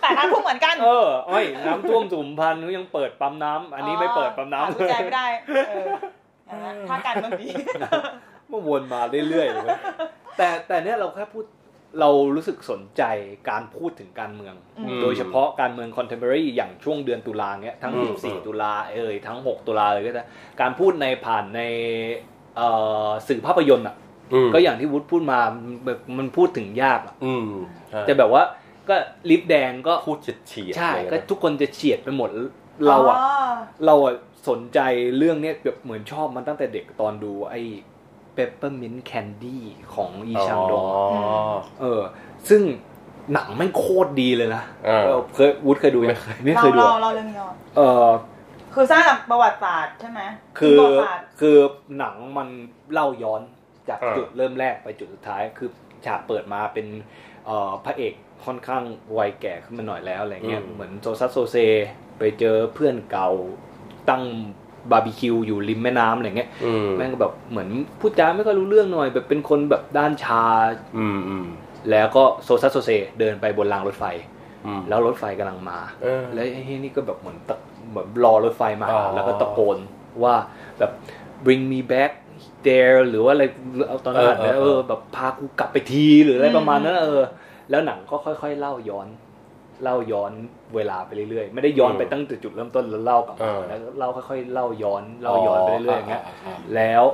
[0.00, 5.26] แต่น้ำท่วมเหมือนกัน เออเอ้ยน้ำท่วมสุมพันธ์เขายังเปิดปั๊มน้ำอันนี้ไม่เปิดปั๊มหาน้ำกุญแจไม่ได้
[5.70, 5.88] เออ
[6.46, 7.48] เห็นไหมถ้าการเมืองดี
[8.50, 9.79] มันวนมาเรื่อยๆเลยเว้ย
[10.37, 11.44] แต่แต่เนี้ยเราแค่พูด
[12.00, 13.03] เรารู้สึกสนใจ
[13.50, 20.24] การพูดถึงการเมืองอืมโดยเฉพาะการเมืองคอนเทม p o r a r y อย่างช่วงเดือนตุลาเนี้ยทั้งอืม14 ตุลาเอ่ยทั้ง 6 ตุลาเลยก็ได้
[20.61, 21.61] การพูดในผ่านใน
[22.57, 22.68] เอ่
[23.07, 23.96] อสื่อภาพยนตร์อะ
[24.33, 25.40] อืมก็อย่างที่วุฒิพูดมา
[25.85, 27.50] แบบมันพูดถึงยากอะอืม
[27.90, 28.42] ใช่แต่แบบว่า
[28.88, 28.96] ก็
[29.31, 32.29] ลิฟต์แดงก็พูดเฉียดเฉียดใช่อะไรก็นะทุกคนจะเฉียดไปหมด
[32.87, 33.18] เราอะ
[33.87, 34.14] เราอะ
[34.48, 34.81] สนใจ
[35.18, 37.61] เรื่องเนี้ยแบบเหมือนชอบมันตั้งแต่เด็กตอนดูไอ้
[38.35, 39.62] Peppermint Candy
[39.95, 41.23] ของอีชางดงอ๋อ
[41.81, 42.03] เออ
[42.49, 42.62] ซึ่ง
[43.33, 46.11] หนังแม่งโคตรดีเลยนะอ่าเออเคยวุฒิเคยดูยัง
[46.45, 48.09] ไม่เราเคยดูเราอะเราเรื่องนี้ก่อนเออ
[48.75, 50.21] คือสร้างจากประวัติศาสตร์ใช่ไหม
[50.59, 51.57] คือประวัติศาสตร์คือ
[51.99, 52.49] หนังมัน
[52.93, 53.43] เล่าย้อน
[53.88, 55.69] จากอ่าจุดเริ่มแรกไปจุดสุดท้าย คือ
[56.07, 56.87] ฉากเปิดมาเป็น
[57.47, 58.14] เอ่อพระเอก
[58.45, 58.83] ค่อนข้าง
[59.19, 61.57] วัยแก่ขึ้นมาหน่อยแล้วอะไรเงี้ยอืมเหมือนโซซัสโซเซ
[62.19, 63.31] ไปเจอเพื่อนเก่า
[64.11, 64.23] ตั้ง
[64.90, 67.69] บาร์บีคิวอยู่ริมแม่น้ำอะไรเงี้ยอืมแม่งก็แบบเหมือน
[68.01, 70.45] พูดจาไม่ค่อยรู้เรื่องหน่อย แบบเป็นคนแบบด้านชา
[70.99, 71.47] อืมอืม
[71.90, 74.05] แล้วก็โซซัสโซเซเดินไปบนรางรถไฟ
[74.66, 77.55] อืม แล้วรถไฟกำลังมา เออ แล้วไอ้เฮียนี่ก็แบบเหมือนตะ
[77.95, 79.79] แบบรอรถไฟมา อ๋อ แล้วก็ตะโกน
[80.23, 80.35] ว่า
[80.79, 80.90] แบบ
[81.45, 82.12] bring me back
[82.66, 83.45] there หรือว่าอะไร
[83.88, 87.23] เอาตอนนั้นเออเออเออ แบบพากูกลับไปทีหรืออะไรประมาณนั้นเออ
[87.71, 89.09] แล้วหนังก็ค่อย ๆ เล่าย้อน
[89.83, 90.33] เล่าย้อน
[90.75, 96.25] เวลาไปเรื่อยๆ ไม่ได้ย้อนไปตั้งแต่จุดเริ่มต้นแล้วเล่ากลับมาแล้วเล่าค่อยๆเล่าย้อนเล่าย้อนไปเรื่อยๆอย่างเงี้ย
[96.75, 97.05] แล้ว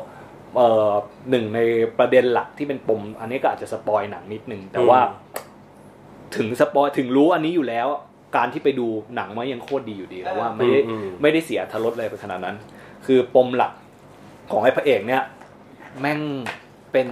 [0.57, 0.90] เอ่อ
[1.31, 1.61] หนึ่งใน
[1.98, 5.00] ประเด็นหลักที่เป็นปม อันนี้ก็อาจจะสปอยหนังนิดนึงแต่ว่า
[6.37, 7.88] ถึงสปอยถึงรู้อันนี้อยู่แล้ว
[8.37, 12.57] การที่ไปดูหนังมันยังโคตรดีอยู่ดีแล้วว่าไม่ได้อืมอืมไม่ได้เสียทรสอะไรไปขนาดนั้น
[13.07, 13.72] คือปมหลัก
[14.50, 15.22] ของไอ้พระเอกเนี่ย
[16.00, 16.20] แม่ง
[16.92, 17.09] เป็น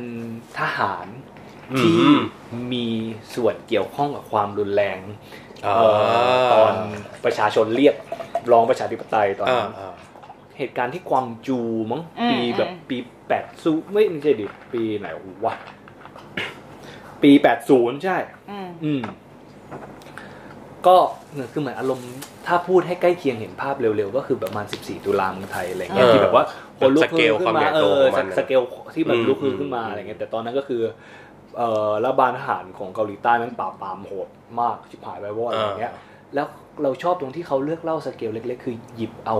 [0.59, 1.07] ทหาร
[1.81, 2.09] ที่มี
[3.37, 4.99] ส่วนเกี่ยวข้องกับความรุนแรง
[5.67, 6.73] อ่าเอ่อตอน
[7.25, 7.95] ประชาชนเรียก
[8.53, 9.95] ร้องประชาธิปไตยตอนอ่านั้นอ่า
[10.59, 11.61] เหตุการณ์ที่กวางจู
[11.93, 12.97] มั้งอืมปีแบบอืมปี
[13.29, 15.09] แปดศูนย์ไม่ไม่ใช่ดิปีไหน
[15.45, 15.55] วะ
[17.23, 18.17] ปีแปดศูนย์ใช่
[18.51, 19.03] อืมอืม
[20.87, 20.97] ก็
[21.35, 22.09] เนี่ยคือเหมือนอารมณ์
[22.47, 26.45] ถ้าพูดให้ใกล้เคียงเห็นภาพเร็วๆ ก็คือประมาณ 14 ตุลาเมืองไทยอะไรเงี้ยเออที่แบบว่า
[26.79, 28.63] คนลุกสเกฮืลอขึ้ความนใหญ่มาเอโตอของมันสเกล
[28.95, 30.83] ที่แบบอืมลุกฮือขึ้นมาอืมอะไรเงี้ยแต่ตอนนั้นก็คือ
[31.59, 34.29] เอ่อรัฐบาลทหารของเกาหลีใต้มันปราบปรามโหด
[34.61, 35.95] มากชิบหายไปวอดอะไรเงี้ย
[36.35, 36.47] แล้ว
[36.83, 39.37] เราชอบตรงที่เขาเลือกเล่าสเกลเล็ก ๆ คือหยิบเอา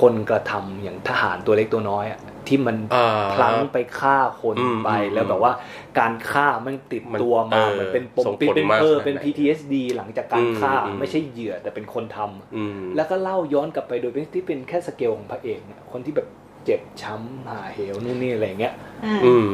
[0.00, 5.52] คนกระทำอย่างทหารตัวเล็กตัวน้อยอะที่มันอ่าพลั้งไปฆ่าคนอืมไปอืมแล้วแบบว่า
[5.98, 16.28] การฆ่ามันติดมันตัวมาเออมันเป็นปมส่งผลเป็นมากเออขนาดไหนเป็น PTSD หลังจากการฆ่าอืมไม่ใช่เหยื่อแต่เป็นคนทำอืมแล้วก็เล่าย้อนกลับไปโดยที่เป็นแค่สเกลของพระเอกเนี่ยคนที่แบบ
[16.64, 19.48] เจ็บช้ำหาเหวนู่นนี่อะไรอย่างเงี้ยอืมอืม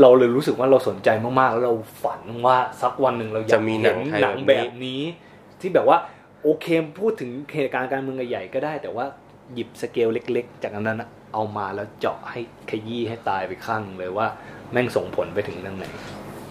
[0.00, 1.08] เราเลยรู้สึกว่าเราสนใจ
[1.40, 5.02] มากๆ แล้วเราฝันว่าสักวันหนึ่งเราอยากจะมีหนัเห็งนไทยหนังแบแบบบนี้นี้
[5.60, 5.98] ที่แบบว่า
[6.42, 6.66] โอเค
[7.00, 9.04] พูดถึงเหตุการณ์การเมืองใหญ่ๆก็ได้ แต่ว่า
[9.54, 14.26] หยิบสเกลเล็ก ๆ จากอันนั้นอะเอามาแล้วเจาะให้ขยี้ให้ตายไปข้างหนึ่งเลยว่า
[14.72, 15.86] แม่งส่งผลไปถึงเรื่องไหน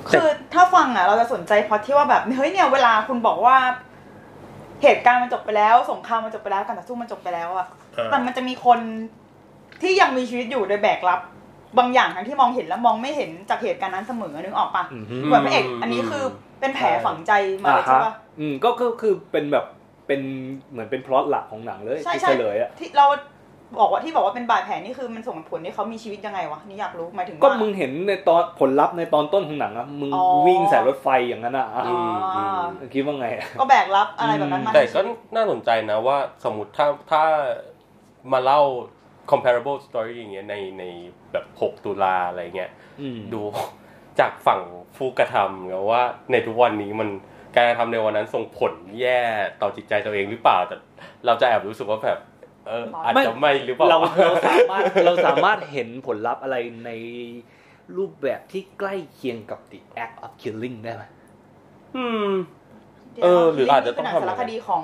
[0.09, 3.57] คือถ้าฟังอะเราจะสนใจเพราะที่ว่าแบบเฮ้ยเนี่ยเวลาคุณบอกว่า
[4.83, 8.79] เหตุการณ์มันจบไปแล้ว สงครามมันจบไปแล้วการต่อสู้มันจบไปแล้วอะเออแต่มันจะมีคน
[9.81, 11.19] ที่ยังมีชีวิตอยู่โดยแบกรับ
[11.77, 16.23] บางอย่างทั้งที่มองเห็นและมองไม่เห็นจากเหตุการณ์นั้นเสมอนึกออกปะอือฮึเหมือนพระเอกอันนี้คือ
[16.59, 17.31] เป็นแผลฝังใจ
[17.63, 19.65] มาเลยใช่ปะอืมก็ก็คือเป็นแบบ
[20.07, 20.21] เป็น
[20.71, 23.07] เหมือนเป็นพล็อตหลักของหนังเลยใช่ที่ใช่เฉลยอะที่เรา
[23.79, 31.97] บอกว่าที่บอกว่าเป็นบาดแผลนี่คือมันส่งผลให้เขามีชีวิตยังไงวะนี่อยากรู้หมายถึงก็ว่ามึงเห็นในตอนผลลัพธ์ในตอนต้นของหนังอะมึงอ๋อวิ่งใส่รถไฟอย่างนั้นอะอะอ๋อ
[32.35, 34.99] อมคิดว่าไงอะก็แบกรับอะไรแบบนั้นมาแต่ก็
[35.35, 37.23] น่าสนใจนะว่าสมมติถ้าถ้า
[38.31, 38.61] มาเล่า
[39.31, 40.83] comparable story อย่างเงี้ยในใน
[41.31, 43.41] แบบ 6 ตุลาอะไรเงี้ยอืมดู
[44.19, 44.61] จากฝั่ง
[44.97, 47.09] ผู้กระทำไงว่าในทุกวันนี้มัน
[47.55, 49.21] การกระทำในวันนั้นส่งผลแย่
[49.61, 50.75] ต่อจิตใจตัวเองหรือเปล่า แต่
[51.25, 52.19] เราจะแอบรู้สึกว่าแบบ
[52.67, 56.91] เอออาจจะไม่หรือเปล่าเราเราสามารถเราสามารถเห็นผลลัพธ์อะไรใน
[57.97, 61.03] รูปแบบที่ใกล้เคียงกับ the act of killing ได้ไหม
[61.97, 62.31] อืม
[63.23, 64.83] เออ หรืออาจจะต้องเป็นหนัทำสารคดีของ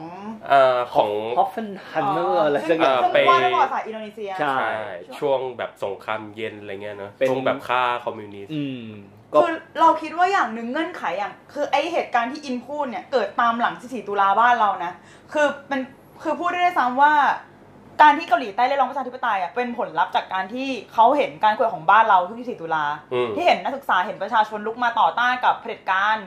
[0.51, 4.73] อ่าของฮอฟเฟนฮันเนอร์อะไรสัซึ่กงอย่างซึ่งไปว่าด้วยประวัติศาสตร์อินโดนีเซียใช่ใช่
[5.19, 8.85] ช่วงแบบสงครามเย็นอะไรเงี้ยเนอะเป็นช่วงแบบฆ่าคอมมิวนิสต์อืม
[9.33, 14.91] ก็คือเราคิดว่าอย่างหนึ่งเงื่อนไขอย่าง คือไอเหตุการณ์ที่อินพูดเนี่ยเกิดตามหลัง14ตุลาบ้านเรานะ
[15.33, 15.81] คือเป็น
[16.23, 17.13] คือพูดได้ด้วยซ้ำว่า
[18.01, 26.17] การที่เกาหลีใต้เรียกร้องประชาธิปไตยอะเป็นผลลัพธ์จากการที่เขาเห็นการเคลื่อนของบ้านเราทุก14ตุลาอืมที่เห็นนักศึกษาเห็นประชาชนลุกมาต่อต้านกับเผด็จการ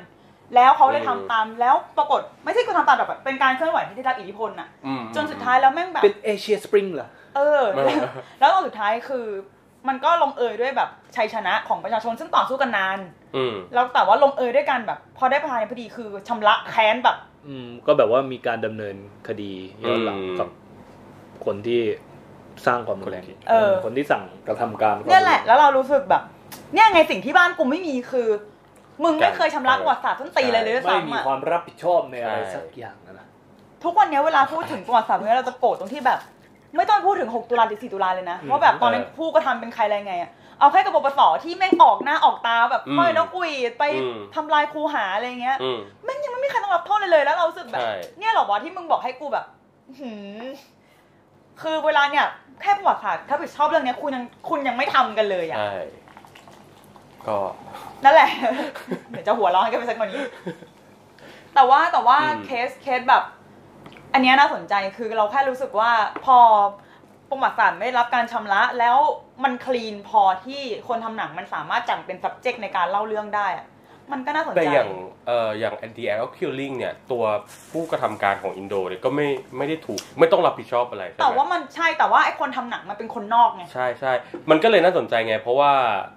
[0.54, 7.98] แล้วเขาเลยอืมทำตาม แล้วปรากฏไม่ใช่การทำตามแบบ เป็นการเคลื่อนไหวที่ได้รับอิทธิพลน่ะ อืมจนสุดท้ายแล้วแม่งแบบ เป็นเอเชียสปริงเหรอ เออ เออ
[8.40, 9.26] แล้วตอนสุดท้ายคือ
[9.88, 12.98] มันก็ลงเอยด้วยแบบชัยชนะของประชาชนซึ่งต่อสู้กันนาน
[13.36, 18.96] อืมแล้วแต่ว่าลงเอยด้วยกันแบบ พอได้ประธานาธิบดีคือชำระแค้นแบบ อืม ก็แบบว่ามีการดำเนิน
[19.28, 19.52] คดี
[19.82, 20.48] ย้อนหลังอืมกับ
[21.44, 21.80] คนที่
[22.66, 26.22] สร้างความรุนแรงเออ คนที่สั่งกระทำการความเนี่ยแหละแล้วเรารู้สึกแบบ
[26.74, 28.28] เนี่ยไงสิ่งที่บ้านกูไม่มีคือ
[29.02, 33.26] มึงไม่เคยชำระการประวัติศาสตร์ต้นตีเลยเลยด้วยไม่มีซ้ำอะความรับผิดชอบในอะไรใช่สักอย่างนะนะ
[33.84, 36.18] ทุกวันเนี้ยเวลาพูดถึงประวัติศาสตร์เนี่ยเราจะโกรธตรงที่แบบ
[36.76, 40.30] ไม่ต้องพูดถึง 6 ตุลาหรือ 4 ตุลาเลยนะอืมว่าแบบตอนนั้นผู้กระทำเป็นใครอะไรไงอะ
[40.60, 49.44] เอาแค่กบปปสที่แม่งออกหน้าออกตาแบบอืมปล่อยนกหวีดไปอืม ทำลายคูหาอะไรเงี้ยอืม แม่งยังไม่มีใครต้องรับโทษเลยเลยแล้วเรารู้สึกแบบ ใช่ เนี่ยเหรอวะที่มึงบอกให้กูแบบ
[49.98, 50.10] หื
[50.42, 50.44] ม
[51.62, 52.26] คือเวลาเนี่ย
[52.60, 55.74] แค่ประวัติศาสตร์ถ้าผิดชอบเรื่องเนี้ยคุณยังคุณยังไม่ทำกันเลยอะใช่
[57.28, 57.38] ก็
[58.04, 58.30] นั่นแหละ
[59.10, 60.22] เดี๋ยวจะหัวเร้อนกันไปสักกว่านี้
[61.54, 63.22] แต่ว่าแต่ว่าอืมเคสเคสแบบ
[64.12, 65.90] อันเนี้ยน่าสนใจคือเราแค่รู้สึกว่า
[66.24, 66.38] พอ
[67.28, 68.96] ประวัติศาสตร์ไม่ได้รับการชำระ แล้ว
[69.44, 73.66] มันคลีนพอที่คนทำหนังมันสามารถจัดเป็น subject ในการเล่าเรื่องได้อะ
[74.12, 74.90] มันก็น่าสนใจ แต่อย่าง
[75.26, 77.24] เอ่ออย่าง anti air killing เนี่ย ตัว
[77.72, 84.12] ผู้กระทำการของอินโดเนี่ยก็ไม่ไม่ได้ถูกไม่ต้องรับผิดชอบอะไรใช่ไหมแต่ว่ามันใช่แต่ว่าไอ้คนทำหนังมันเป็นคนนอกไง ใช่ใช่
[84.50, 85.72] มันก็เลยน่าสนใจไง เพราะว่า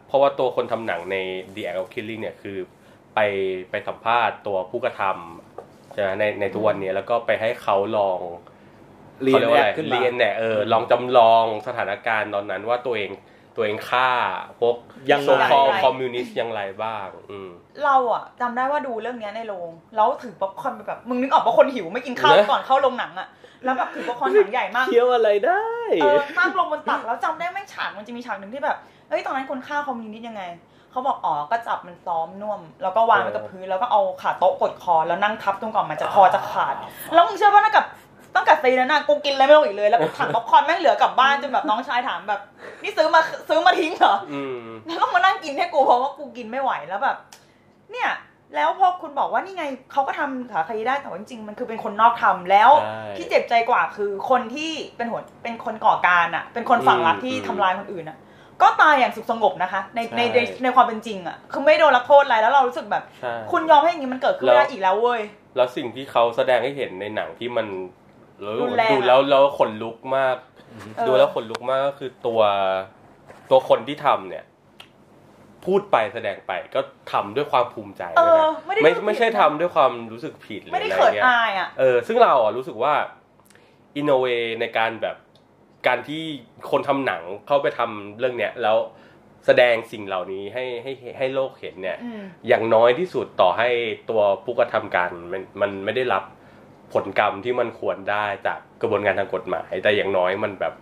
[0.08, 1.16] เพราะว่าตัวคนทำหนังใน
[1.56, 2.58] The Act of Killing เนี่ยคือ
[3.16, 3.20] ไป
[3.72, 8.20] ไปสัมภาษณ์ตัวผู้กระทำใช่ไหมในในทุกวันนี้แล้วก็ไปให้เขาลอง
[9.24, 13.12] เรียเขานเรียกว่าแออะไรคขึ้นมาเรียนเนี่ยเออลองจำลองสถานการณ์ตอนนั้นว่าตัวเอง
[13.58, 14.08] ตัวเองฆ่า
[14.60, 14.76] พวก
[15.12, 17.50] ยังไง so-called คอมมิวนิสต์ยังไรบ้าง อืม
[17.84, 23.28] เราอะจำได้ว่าดูเรื่องเนี้ยในโรงแล้วถือป๊อปคอร์นไปแบบมึงนึกออกปะคนหิวไม่กินข้าวเหรอก่อนเข้าโรงหนังอะ
[23.64, 25.64] แล้วแบบถือป๊อปคอร์นหนังใหญ่มากเคี้ยวอะไรได้
[26.02, 28.78] เออตั้งลงบนตักแล้วจำได้ไม่ฉากมันจะมีฉากหนึ่งที่แบบ
[29.10, 30.44] เอ้ยตอนนั้นคนฆ่าคอมมิวนิสต์ยังไง
[30.92, 36.76] เขาบอกอ๋อก็จับมันซ้อมน่วม แล้วก็วางไว้กับพื้นแล้วก็เอาขาโต๊ะกดคอแล้วนั่งทับตรงก่อนมันจะคอจะขาด
[37.14, 37.84] แล้วมึงเชื่อป่ะตั้งแต่
[38.36, 42.42] ตั้งแต่ซีนนั้นน่ะกูกินอะไรไม่ลงอีกเลย แล้วถังป๊อปคอร์นแม่งเหลือกลับบ้านจนแบบน้องชายถามแบบ
[42.84, 47.18] นี่ซื้อมาซื้อมาทิ้งเหรออืมแล้วต้องมานั่งกินให้กูเพราะว่ากูกินไม่ไหวแล้วแบบ
[47.92, 48.10] เนี่ย
[48.56, 58.18] แล้วพอคุณบอกว่านี่ไงเขาก็ทำสารคดีได้แต่ว่าจริงๆมันคือเป็นคนนอกทำแล้วใช่ที่เจ็บใจกว่าคือคนที่เป็นหัวเป็นคนก่อการอะ เป็นคนฝั่งรัฐที่อืมทำลายคนอื่นอะ
[58.62, 65.22] ก็ตายอย่างสุขสงบนะคะ ในในใช่ในในความเป็นจริงอะคือไม่โดนรับโทษอะไรแล้วเรารู้สึกแบบใช่คุณยอมให้อย่างนี้มันเกิดขึ้นไม่ได้อีกแล้วเว้ย
[65.56, 67.68] แล้วสิ่งที่เขาแสดงให้เห็นในหนังที่มัน
[68.62, 70.38] รุนแรงอะดูแล้วแล้วขนลุกมาก
[70.98, 72.42] เออดูแล้วขนลุกมากก็คือตัว
[73.50, 74.46] ตัวคนที่ทำเนี่ย
[75.66, 82.94] พูดไปแสดงไปก็ทำด้วยความภูมิใจเอด้วยอนะไม่ได้ไม่รู้สึกไม่ใช่ผิดทำด้วยความรู้สึกผิดหรือไม่ได้อะไรเขินเงี้ยอายอะเออซึ่งเราอะรู้สึกว่า
[83.96, 84.26] อินโนเว
[84.62, 85.18] ในการแบบ
[85.88, 86.24] การที่
[86.72, 88.78] คนทำหนังเข้าไปทำเรื่องเนี้ยแล้ว
[89.46, 93.70] แสดงสิ่งเหล่านี้ให้ให้ให้โลกเห็นเนี่ยอืมอย่างน้อยที่สุดต่อให้
[94.10, 96.24] ตัวผู้กระทำการมันมันไม่ได้รับ
[96.94, 100.74] ผลกรรมที่มันควรได้จากกระบวนการทางกฎหมาย แต่อย่างน้อยมันแบบ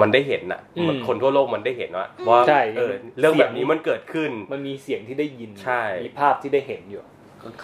[0.00, 7.02] มันได้เห็นน่ะอืมคนทั่วโลกมันได้เห็นว่าว่าใช่เออเรื่องแบบนี้มันเกิดขึ้น มันมีเสียงที่ได้ยินใช่มีภาพที่ได้เห็นอยู่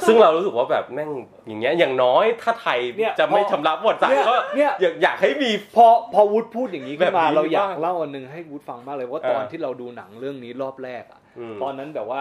[0.09, 1.11] ซึ่งเรารู้สึกว่าแบบแม่ง
[1.47, 12.21] อย่างเงี้ยอย่างน้อยถ้าไทยเนี่ยจะไม่พอชำระประวัติศาสตเนี่ยร์ก็เนี่ยอยากอยากให้มีพอพอวุฒิพูดอย่างนี้ขึ้นมาแบบนี้เราอยากบ้างเล่าอันหนึงให้วุฒิฟังมากเลยว่าเออตอนที่เราดูหนังเรื่องนี้รอบแรกอะอืมตอนนั้นแบบว่า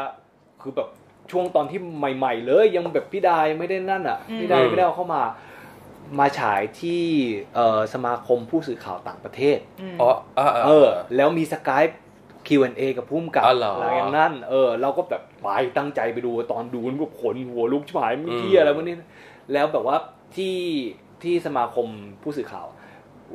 [0.61, 0.89] คือแบบ
[1.31, 5.23] ช่วงตอนที่ใหม่ ๆ เลยยังแบบพี่ดายไม่ได้นั่นอะอืมพี่ดายไม่ได้เอาเข้ามา
[6.19, 7.03] มาฉายที่
[7.55, 11.83] เอ่อสมาคมผู้สื่อข่าวต่างประเทศอืมอ๋อเออเออ แล้วมีสกาย
[12.47, 18.99] Q&A กับพุ่มกับอ๋อเหรออะไรอย่างนั้นเออเราก็แบบไปตั้งใจไปดูตอนดูมันก็ขนหัวลุกชิบหายไม่อืมเที่ยอะไรวะเนี่ย
[19.53, 19.97] แล้วแบบว่า
[20.35, 20.57] ที่
[21.23, 21.87] ที่สมาคม
[22.23, 22.67] ผู้สื่อข่าว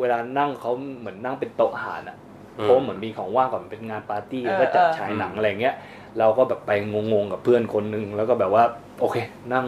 [0.00, 2.16] เวลานั่งเขาเหมือนนั่งเป็นโต๊ะอาหารอะ
[2.62, 5.74] เพราะว่าเหมือนมีของว่างก่อนเป็นงานปาร์ตี้เออแล้วก็จัดเออฉายหนังอะไรเงี้ย
[6.18, 8.64] เราก็แบบไปงงๆกับเพื่อนคนนึงแล้วก็แบบว่า
[9.01, 9.16] โอเค
[9.55, 9.66] นั่ง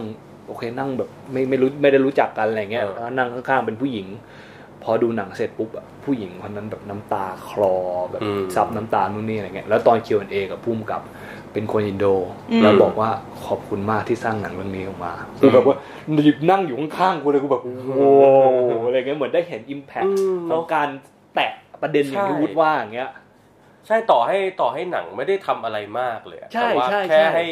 [0.48, 4.07] โอเคนั่งแบบไม่ไม่รู้ไม่ได้รู้จักกันอะไรเงี้ยเออแล้วนั่งข้างๆเป็นผู้หญิง
[4.83, 7.76] พอดูหนังเสร็จปุ๊บอะผู้หญิงคนนั้นแบบน้ำตาคลอ
[8.11, 11.02] แบบอืมซับน้ำตานู่นนี่อะไรเงี้ยแล้วตอน Q&A กับพุ่มกับ
[11.52, 12.07] เป็นคนอินโด
[12.50, 13.09] อืมแล้วบอกว่า
[13.46, 15.76] ขอบคุณมากที่สร้างหนังเรื่องนี้ออกมาคือแบบว่า
[16.22, 17.62] หยิบนั่งอยู่ข้างๆกูเลยกูแบบ
[17.96, 18.11] โว้
[18.87, 20.88] อะไรเงี้ยเหมือนได้เห็นอิมแพคอืมของการ
[21.35, 21.50] แตะ
[21.83, 23.11] ประเด็นอย่างที่ใช่วุฒิว่าอย่างเงี้ย
[23.87, 27.45] ใช่ต่อให้ต่อให้หนังไม่ได้ทำอะไรมากเลยอะใช่แต่ว่าใช่แค่ใช่ให้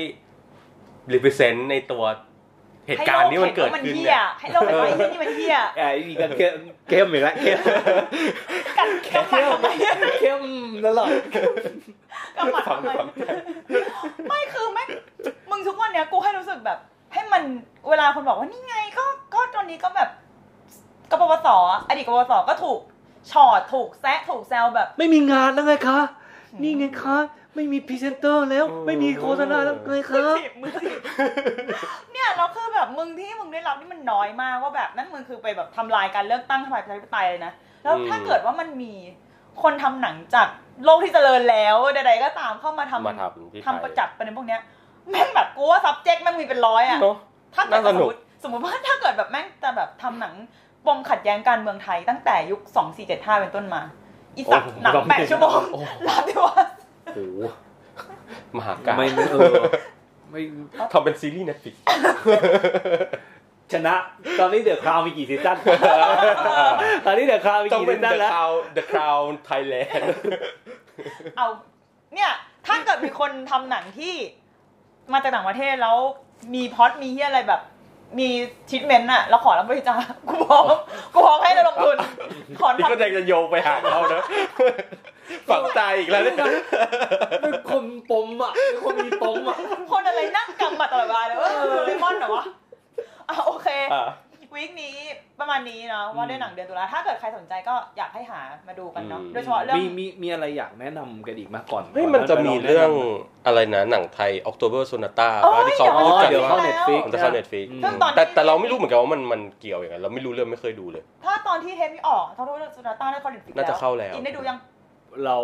[1.13, 2.05] represent ในตัว
[2.89, 6.55] เหตุการณ์ที่มันเกิดขึ้นเนี่ยให้โลกเห็นว่าไอ้เหี้ยนี่มันเหี้ยไอ้นี่กันเข้ม
[6.89, 7.59] เข้มอีกแล้วเข้ม
[8.79, 9.67] กันกำหมัดทำไม
[10.21, 10.43] เข้ม
[10.87, 11.11] ตลอด
[12.37, 13.09] กำหมัดฟังทำไมฟัง
[14.29, 14.89] ไม่คือแม่ง
[15.51, 16.79] มึงทุกวันเนี้ยกูให้รู้สึกแบบ
[17.13, 17.43] ให้มัน
[17.89, 20.09] เวลาคนบอกว่านี่ไงก็ก็ตอนนี้ก็แบบ
[21.11, 21.49] กปปส
[21.89, 22.81] อดีตกปปสก็ถูก
[23.31, 25.99] ฉอดถูกแซะถูกแซวแบบ ไม่มีงานแล้วไงคะ
[26.63, 27.17] นี่ไงคะ
[27.55, 30.99] ไม่มีพรีเซนเตอร์แล้วโอ้ไม่มีโฆษณาแล้วไงคะมือสิบมือสิบ
[32.13, 38.93] เนี่ยเราคือแบบมึงที่มึงได้รับนี่มันน้อยมากว่าแบบนั่นมึงคือไปแบบทำลายการเลือกตั้งทำลายประชาธิปไตยเลยนะแล้วถ้าเกิดว่ามันมี
[39.63, 40.49] คนทำหนังจาก
[40.85, 44.61] โลกที่เจริญแล้วใดๆก็ตามเข้ามาทำมาทำที่ไทยทำประจักษ์ประเด็นพวกเนี้ย
[45.11, 47.17] แม่งแบบกูว่า subject แม่งมีเป็นร้อยอะเนาะ
[47.55, 50.35] ถ้าเกิดน่าสสมนุมกติสมมติว่าถ้าเกิดแบบแม่งจะแบบทำหนัง
[50.87, 52.61] ปมขัดแย้งการเมืองไทยตั้งแต่ยุค
[53.01, 53.83] 2475 เป็นต้นมา
[54.37, 55.61] อีสัตว์หนังแปดชั่วโมง
[56.09, 56.55] ลาดิวะ
[57.05, 57.41] โอ้โห
[58.57, 59.55] มหากาพย์ไม่ไม่เออ
[60.31, 60.41] ไม่
[60.93, 61.75] ทำเป็นซีรีส์ Netflix
[63.73, 63.95] ชนะ
[64.41, 65.57] ตอนนี้ The Crown มีกี่ซีซั่น
[67.07, 70.03] ตอนนี้เดอะคราวมีต้องกี่เป็ซีนซั่น The แล้ว Crown The Crown Thailand
[71.37, 71.47] เอา
[72.15, 72.31] เนี่ย
[72.67, 74.15] ถ้าเกิดมีคนทำหนังที่
[75.13, 75.97] มาจากต่างประเทศแล้ว
[76.55, 77.61] มีพล็อดมีเฮียอะไรแบบ
[78.19, 78.29] มี
[78.71, 80.65] ทิทเมนต์อะแล้วขอรับบริจาคกูพร้อม
[81.13, 81.97] กูพร้อมให้ระดมทุน
[82.59, 84.23] ขอนี่ก็ทำยังจะโยงไปหาเขานะ
[85.49, 86.37] ฝังใจอีกแล้วเนี่ย
[87.43, 89.57] เป็นคนปมอะเป็นคนมีปมอะ
[89.93, 92.45] คนอะไรนั่งกำมาตลอดเวลาเลยว่าโดเรมอนเหรอวะ
[93.29, 94.05] อะโอเคอะ
[94.55, 94.95] วีคนี้
[95.41, 114.59] ประมาณนี้เนาะว่าด้วยหนังเดือนตุลาถ้าเกิดใครสนใจก็อยากให้หามาดูกันเนาะอืมโดยเฉพาะเรื่องมีมีมีอะไรอยากแนะนำกันอีกไหมก่อนเฮ้ยก่มันจะมีไปลเรื่องแนะนอะไรนะหนังไทย October Sonata โอ้ยว่าที่เขาำอ๋พูดอกันเดี๋ยวเข้าว่าเน็ตฟิกมันจะเข้า Netflix ซึ่งตอนแต่แต่เราไม่รู้เหมือนกันว่ามันมันเกี่ยวยังไงเราไม่รู้เรื่องไม่เคยดูเลย ถ้าตอนที่เทปนี้ออกเขารู้ว่าสุดาต้าได้คอร์ดิฟิกน่าจะเข้าแล้วอินได้ดูยัง
[115.25, 115.39] เรา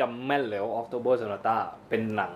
[0.00, 1.56] จำแม่นเลยว่า October Sonata
[1.90, 2.32] เป็นหนัง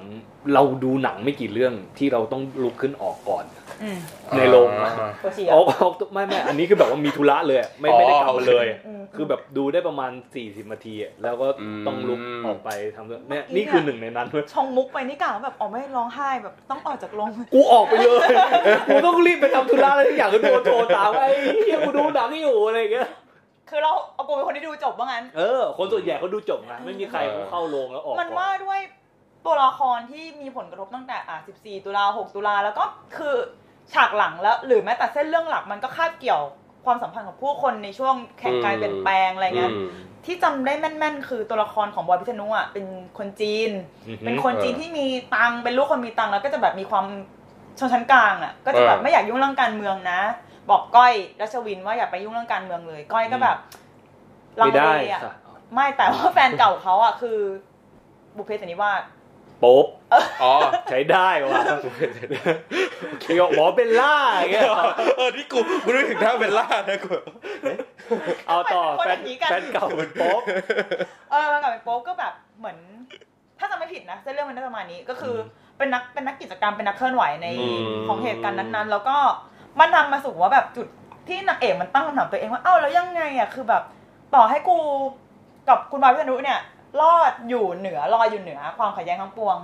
[0.54, 3.44] เราดูหนังไม่กี่เรื่องที่เราต้องลุกขึ้นออกก่อน
[3.82, 3.98] อืม
[4.36, 4.92] ในโรงอ่า
[5.24, 5.60] ตัวเสียอ๋อ
[6.12, 10.10] ไม่ไม่อันนี้คือแบบว่ามีธุระเลยอะไม่ไม่ได้กลับมาเลย อืม คือแบบดูได้ประมาณ
[10.42, 11.46] 40นาทีอะแล้วก็
[11.86, 18.26] ต้องลุกออกไปทำเรื่องเนี่ยเมื่อกี้นี่คือหนึ่งในนั้นเว้ยชงมุกไปนี่กล่าวว่าแบบออกไม่ร้องไห้แบบต้องออกจากโรงกูออกไปเลย
[18.86, 21.28] กูต้องรีบไปทำธุระอะไรทุกอย่างคือโทรโทรตามไอ้
[21.64, 23.08] เฮียกูดูหนังอยู่อะไรอย่างเงี้ย
[23.68, 28.80] คือเราเอากูเป็นคนที่ดูจบว่างั้น เออ คนส่วนใหญ่เขาดูจบนะไม่มีใครเขาเข้าโรงแล้วออกมันก่อว่าด้วย
[29.46, 32.84] ตัวละครที่มีผลกระทบตั้งแต่อะ14 ตุลา6ตุลาแล้วก็
[33.16, 33.34] คือ
[33.92, 36.42] ฉากหลังแล้ว หรือแม้แต่เส้นเรื่องหลักมันก็คาบเกี่ยว
[36.86, 39.88] ความสัมพันธ์ของผู้คนในช่วงแข่งการเปลี่ยนแปลงอะไรเงี้ยอืม
[40.24, 42.86] ที่จำได้แม่นๆ คือตัวละครของบอยพิษณุอะเป็น
[43.18, 43.70] คนจีน
[44.08, 47.06] อือหือเป็นคนจีนเออที่มีตังค์เป็นลูกคนมีตังค์แล้วก็จะแบบมีความ
[47.78, 50.20] ชนชั้นกลางอะก็จะแบบเออไม่อยากยุ่งเรื่องการเมืองนะ
[50.70, 53.56] บอกก้อยรัชวินว่าอย่าไปยุ่งเรื่องการเมืองเลย ก้อยก็แบบ
[54.60, 55.34] ลังไม่เลได้อะค่ะ
[55.74, 57.38] ไม่แต่ว่าแฟนเก่าเขาอะคือ
[58.36, 59.02] บุพเพสันนิวาส
[59.60, 59.86] โป๊บ
[60.42, 60.52] อ๋อ
[60.90, 61.62] ใช้ได้ว่ะ
[63.20, 64.64] เกี่ยวหมอเบลล่าอย่างเงี้ย
[65.16, 67.12] เออนี่กูกูนึกถึงท่าเบลล่านะกู
[68.48, 70.42] เอาต่อคนแฟอนย่างนี้กันแฟนเก่าเป็นโป๊บ
[71.30, 72.76] เออมันกับเป็นโป๊ปก็แบบเหมือน
[73.58, 75.36] ถ้าจำไม่ผิดนะเส้นเรื่องมันน่าจะประมาณนี้ก็คืออ
[75.78, 79.16] เป็นนักเป็นนักกิจกรรมเป็นนักเคลื่อนไหวในอืมของเหตุการณ์นั้นๆ แล้วก็
[79.78, 80.86] มันนำมาสู่ว่าแบบจุด
[81.28, 83.82] ที่นางเอกมันตั้งคำถามตัวเองว่าเอ้าแล้วยังไงอะคือแบบ
[84.34, 84.76] ต่อให้กู
[85.68, 86.58] กับคุณบอยพิษณุเนี่ย
[87.00, 89.56] รอดอยู่เหนือลอยอยู่เหนือ ความขัดแย้งทั้งปวง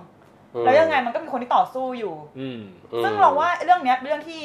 [0.65, 2.61] แล้วยังไงมันก็มีคนที่ต่อสู้อยู่อืม
[3.03, 4.43] ซึ่งเราว่าเรื่องเนี้ยเป็นเรื่องที่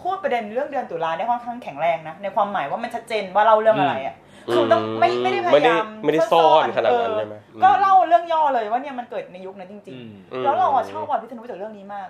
[0.00, 4.16] พูดประเด็นเรื่องเดือนตุลาได้ค่อนข้างแข็งแรงนะในความหมายว่ามันชัดเจนว่าเล่าเรื่องอะไรอะ
[4.52, 12.08] คือต้องไม่ไม่ได้พไม่ยาได้ยามไม่ได้ซ่อนขนาดนั้นเออใช่ไหมก็เล่าเรื่องย่อเลยว่าเนี่ยมันเกิดในยุคนั้นจริงอืมอืมๆแล้วเราอะชอบบอยพิษณุจากเรื่องนี้มาก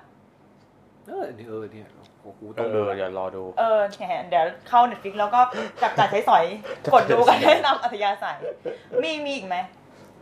[1.08, 1.88] เออนี่เออเนี่ย
[2.26, 5.40] โอ้โหเอต้องอดูเดี๋ยวรอดู เออแหมเดี๋ยวเข้าเน็ตฟิกแล้วก็
[5.82, 6.44] จับจ่ายใช้สอย
[6.92, 8.36] กดดูกันได้นำอัธยาศัย
[9.02, 9.56] มีมีอีกไหม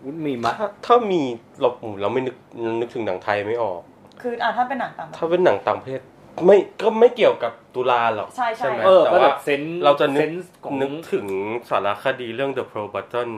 [0.04, 1.22] วุ้นมีมะถ้าถ้ามี
[1.60, 1.68] เรา
[2.00, 2.36] เราไม่นึก
[2.80, 3.80] นึกถึงหนังไทยไม่ออก
[4.22, 6.00] คืออะถ้าเป็นหนังต่างประเทถ้าศเป็นหนังต่างประเทศ
[6.44, 11.26] ไม่ก็ไม่เกี่ยวกับตุลาหรอกใช่ใช่ไหมเออแต่ก็แบว่าบเซนส์เราจะนึเซกนส์ของนึกถึง
[11.70, 13.30] สารคดีเรื่อง The Pro Button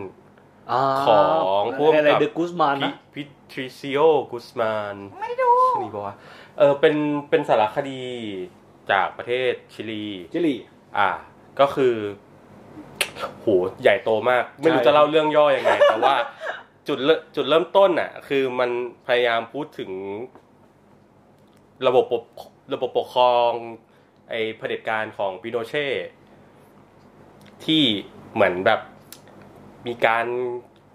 [0.81, 1.22] าขอ
[1.61, 3.98] งพวกอะไรกับเดอะกูสมานนะพิทริซิโอ
[4.33, 6.17] กุสมาน ไม่ได้ดูชิ ลีบอกว่า
[6.59, 6.95] เออเป็น
[7.31, 8.03] เป็นสารคดี
[8.91, 10.57] จากประเทศชิลี จิลี
[10.99, 11.09] อ่า
[11.61, 11.95] ก็คือ
[13.41, 13.47] โห
[13.83, 16.15] ใหญ่โตมาก ไม่รู้ใช่จะเล่าเรื่องย่อยังไง แต่ว่า
[16.89, 18.71] จุดเริ่มจุดเริ่มต้นน่ะ คือมัน
[19.07, 19.91] พยายามพูดถึง
[21.87, 22.25] ระบบปก
[22.75, 23.53] ระบบปกครอง
[24.31, 25.87] ไอ้เผด็จการของปิโนเช่
[27.65, 27.83] ที่
[28.35, 28.81] เหมือนแบบ
[29.87, 30.27] มีการ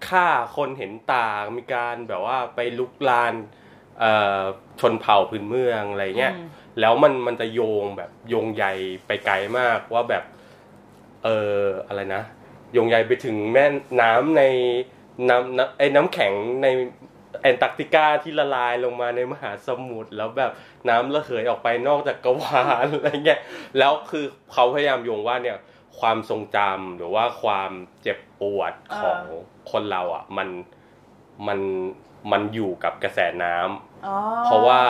[0.07, 3.60] ฆ่าคนเห็นต่าง มีการแบบว่าไปลุกลานเอ่อ
[4.79, 6.47] ชนเผ่าพื้นเมืองอะไรเงี้ยอืม
[6.79, 8.65] แล้วมันมันจะโยงแบบโยงใย
[9.07, 10.23] ไปไกลมากว่าแบบ
[11.23, 12.23] เอออะไรนะ
[12.73, 13.65] โยงใยไปถึงแม่
[14.01, 14.43] น้ำใน
[15.29, 16.67] น้ำน้ำไอ้น้ำแข็งใน
[17.41, 20.51] แอนตาร์กติกาที่ละลายลงมาในมหาสมุทรแล้วแบบ
[20.89, 23.39] น้ำระเหยออกไปนอกจากกรวาลอะไรเงี้ย
[23.77, 25.57] แล้วคือเขาพยายามโยงว่าเนี่ย
[25.99, 29.21] ความทรงจำหรือว่าความเจ็บปวดของ
[29.71, 30.49] คนเราอะ มัน
[31.47, 31.59] มัน
[32.31, 34.81] มันอยู่กับกระแสน้ำอ๋อเพราะว่า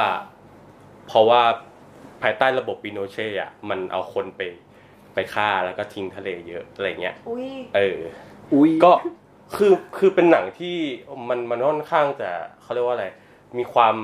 [1.07, 1.41] เพราะว่า
[2.21, 4.41] ภายใต้ระบบปิโนเช่อะมันเอาคนไป
[5.13, 7.99] ไปฆ่าแล้วก็ทิ้งทะเลเยอะอะไรเงี้ยอุ้ยเออ
[8.53, 8.91] อุ้ยก็
[9.55, 10.77] คือคือเป็นหนังที่
[11.29, 12.29] มันมันค่อนข้างจะ
[12.61, 13.07] เขาเรียกว่าอะไร
[13.57, 13.95] มีความ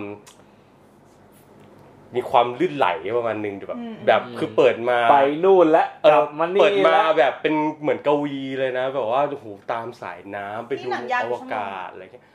[2.16, 12.26] มีความลื่นไหลประมาณหนึงแบบ แบบคือเปิดมาไปนู่นและเอกลัอบมานี่เปิดมาแล้วแบบเป็นเหมือนกวีเลยนะ แบบว่าโอ้โหตามสายน้ำไปนี่ดูหนังยาวอกี่วชั่วโมงกาศอะไรเงี้ย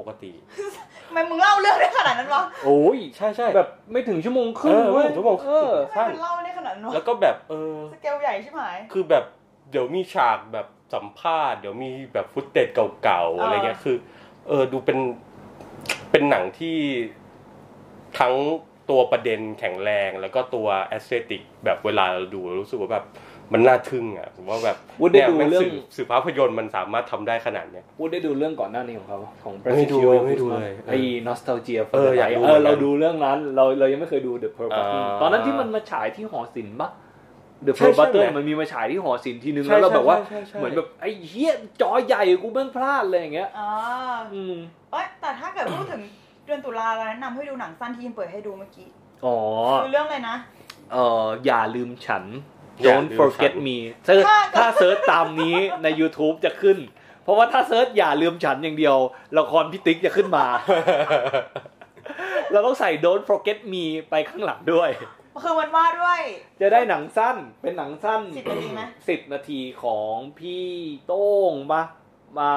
[0.00, 0.32] ปกติ
[1.06, 9.24] ทำไมมึงเล่าเรื่องได้ขนาดนั้นวะโอ้ยใช่ใช่แบบไม่ถึงชั่วโมงครึ่งเออไม่เว้ยถึงชั่วโมงครึ่ง เออ ทำไมมันเล่าได้ขนาดนั้นวะแล้วก็แบบเออ สเกลใหญ่ใช่ไหม คือแบบ
[9.70, 12.68] เดี๋ยวมีฉากแบบสัมภาษณ์ เดี๋ยวมีแบบฟุตเต็จ
[13.02, 13.96] เก่าๆอะไรเงี้ยคือ
[14.48, 14.98] เออดูเป็น
[16.10, 16.78] เป็นหนังที่
[18.18, 18.34] ทั้ง
[18.90, 23.04] ตัวประเด็นแข็งแรง แล้วก็ตัว aesthetic แบบเวลาเราดูเรารู้สึกว่าแบบ
[23.52, 35.04] มันน่าทึ่งอะผมว่าแบบวุฒิได้เนี่ยดูแม่งเรื่องสื่อสื่อภาพยนตร์มันสามารถทำได้ขนาดเนี้ยพูดได้ดูเรื่องก่อนหน้านี้ของเขาของไม่ดู Patricio ไม่ดูเลยไอ้ Nostalgia for เออ the อยาก Light ดูเออเหมือนกันเราดูเรื่องนั้น เราเรายังไม่เคยดู The Pearl อ่า Button
[35.22, 36.90] ตอนนั้นที่มันมาฉายที่หอศิลป์ปะ
[37.66, 43.70] The ใช่ Pearl ใช่ Button ไหมมันมีมาฉายที่หอศิลป์ทีนึงใช่แล้วเราแบบว่าใช่ใช่ใช่เหมือนแบบไอ้เหี้ยจอใหญ่กูแม่งพลาดเลยอย่างเงี้ยอ่า
[44.34, 44.54] อืม
[44.92, 46.02] เอ้ยแต่ถ้าเกิดพูดถึง
[46.44, 48.88] เดือนตุลาเราแนะนำให้ดูหนังสั้นที่ยินเปิดให้ดูเมื่อกี้
[49.24, 49.36] อ๋อ
[49.84, 50.36] คือเรื่องอะไรนะ
[50.92, 56.78] เอออย่าลืมฉันอย่า Don't ลืม forget ฉัน me search ถ้าถ้า search ตามนี้ใน YouTube จะขึ้น
[57.22, 58.96] เพราะว่าถ้า search อย่าลืมฉันอย่างเดียว
[59.38, 60.46] ละครพี่ติ๊กจะขึ้นมา
[62.52, 64.90] เราต้องใส่ Don't forget me ไปข้างหลังด้วย
[65.42, 66.20] คือมันว่าด้วย
[66.60, 70.66] จะได้หนังสั้นเป็นหนังสั้นสิบนาทีไหมสิบนาทีของพี่
[71.06, 71.82] โต้งปะ
[72.38, 72.52] มา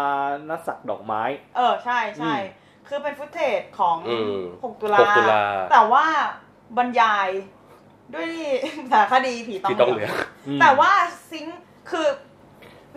[0.50, 1.24] นัสักดอกไม้
[1.56, 6.06] เออใช่ใช่อืมคือเป็นฟุตเทจของอืม6ตุลา6ตุลา แต่ว่า
[6.78, 7.28] บรรยาย
[8.16, 8.28] ด้วย
[8.92, 10.10] สารคดีผีตองที่ต้องเหเหลืลือ
[10.48, 10.92] องแต่ว่า
[11.30, 11.60] ซิงค์
[11.92, 12.08] คือ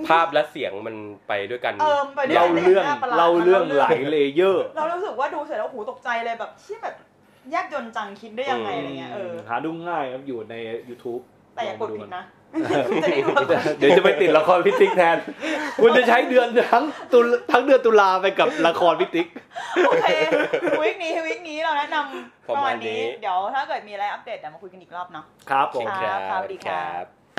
[0.09, 0.97] ภาพและเสียงมัน
[1.29, 6.95] ไปด้วยกัน เออไปด้วยเล่ากันเรื่องหน้ประหลดเล่าเรื่องมันหลายเลเยอร์ เรารู้สึกว่าดูเสร็จแล้วโอ้โหตกใจเลยแบบเชี่ยแบบ
[7.55, 10.55] ยากจนจังคิดได้ยังไงอะไรเงี้ยเออหาดูง่ายครับอยู่ใน
[10.89, 11.23] YouTube
[11.55, 12.25] แต่อย่ากดลงผิดมานะ
[12.71, 15.17] จะได้ดูละครเดี๋ยวจะไปติดละครพิติ๊กแทน
[15.83, 19.27] คุณจะใช้เดือนทั้งตุลทั้งเดือนตุลาไปกับละครพิติ๊ก
[19.87, 20.07] โอเค
[20.83, 27.16] วิกนี้วิกนี้เราแนะนำประมาณนี้ เดี๋ยวถ้าเกิดมีอะไรอัปเดตเดี๋ยวมาคุยกันอีกรอบเนาะ ครับผมครับสวัสดีครับครับ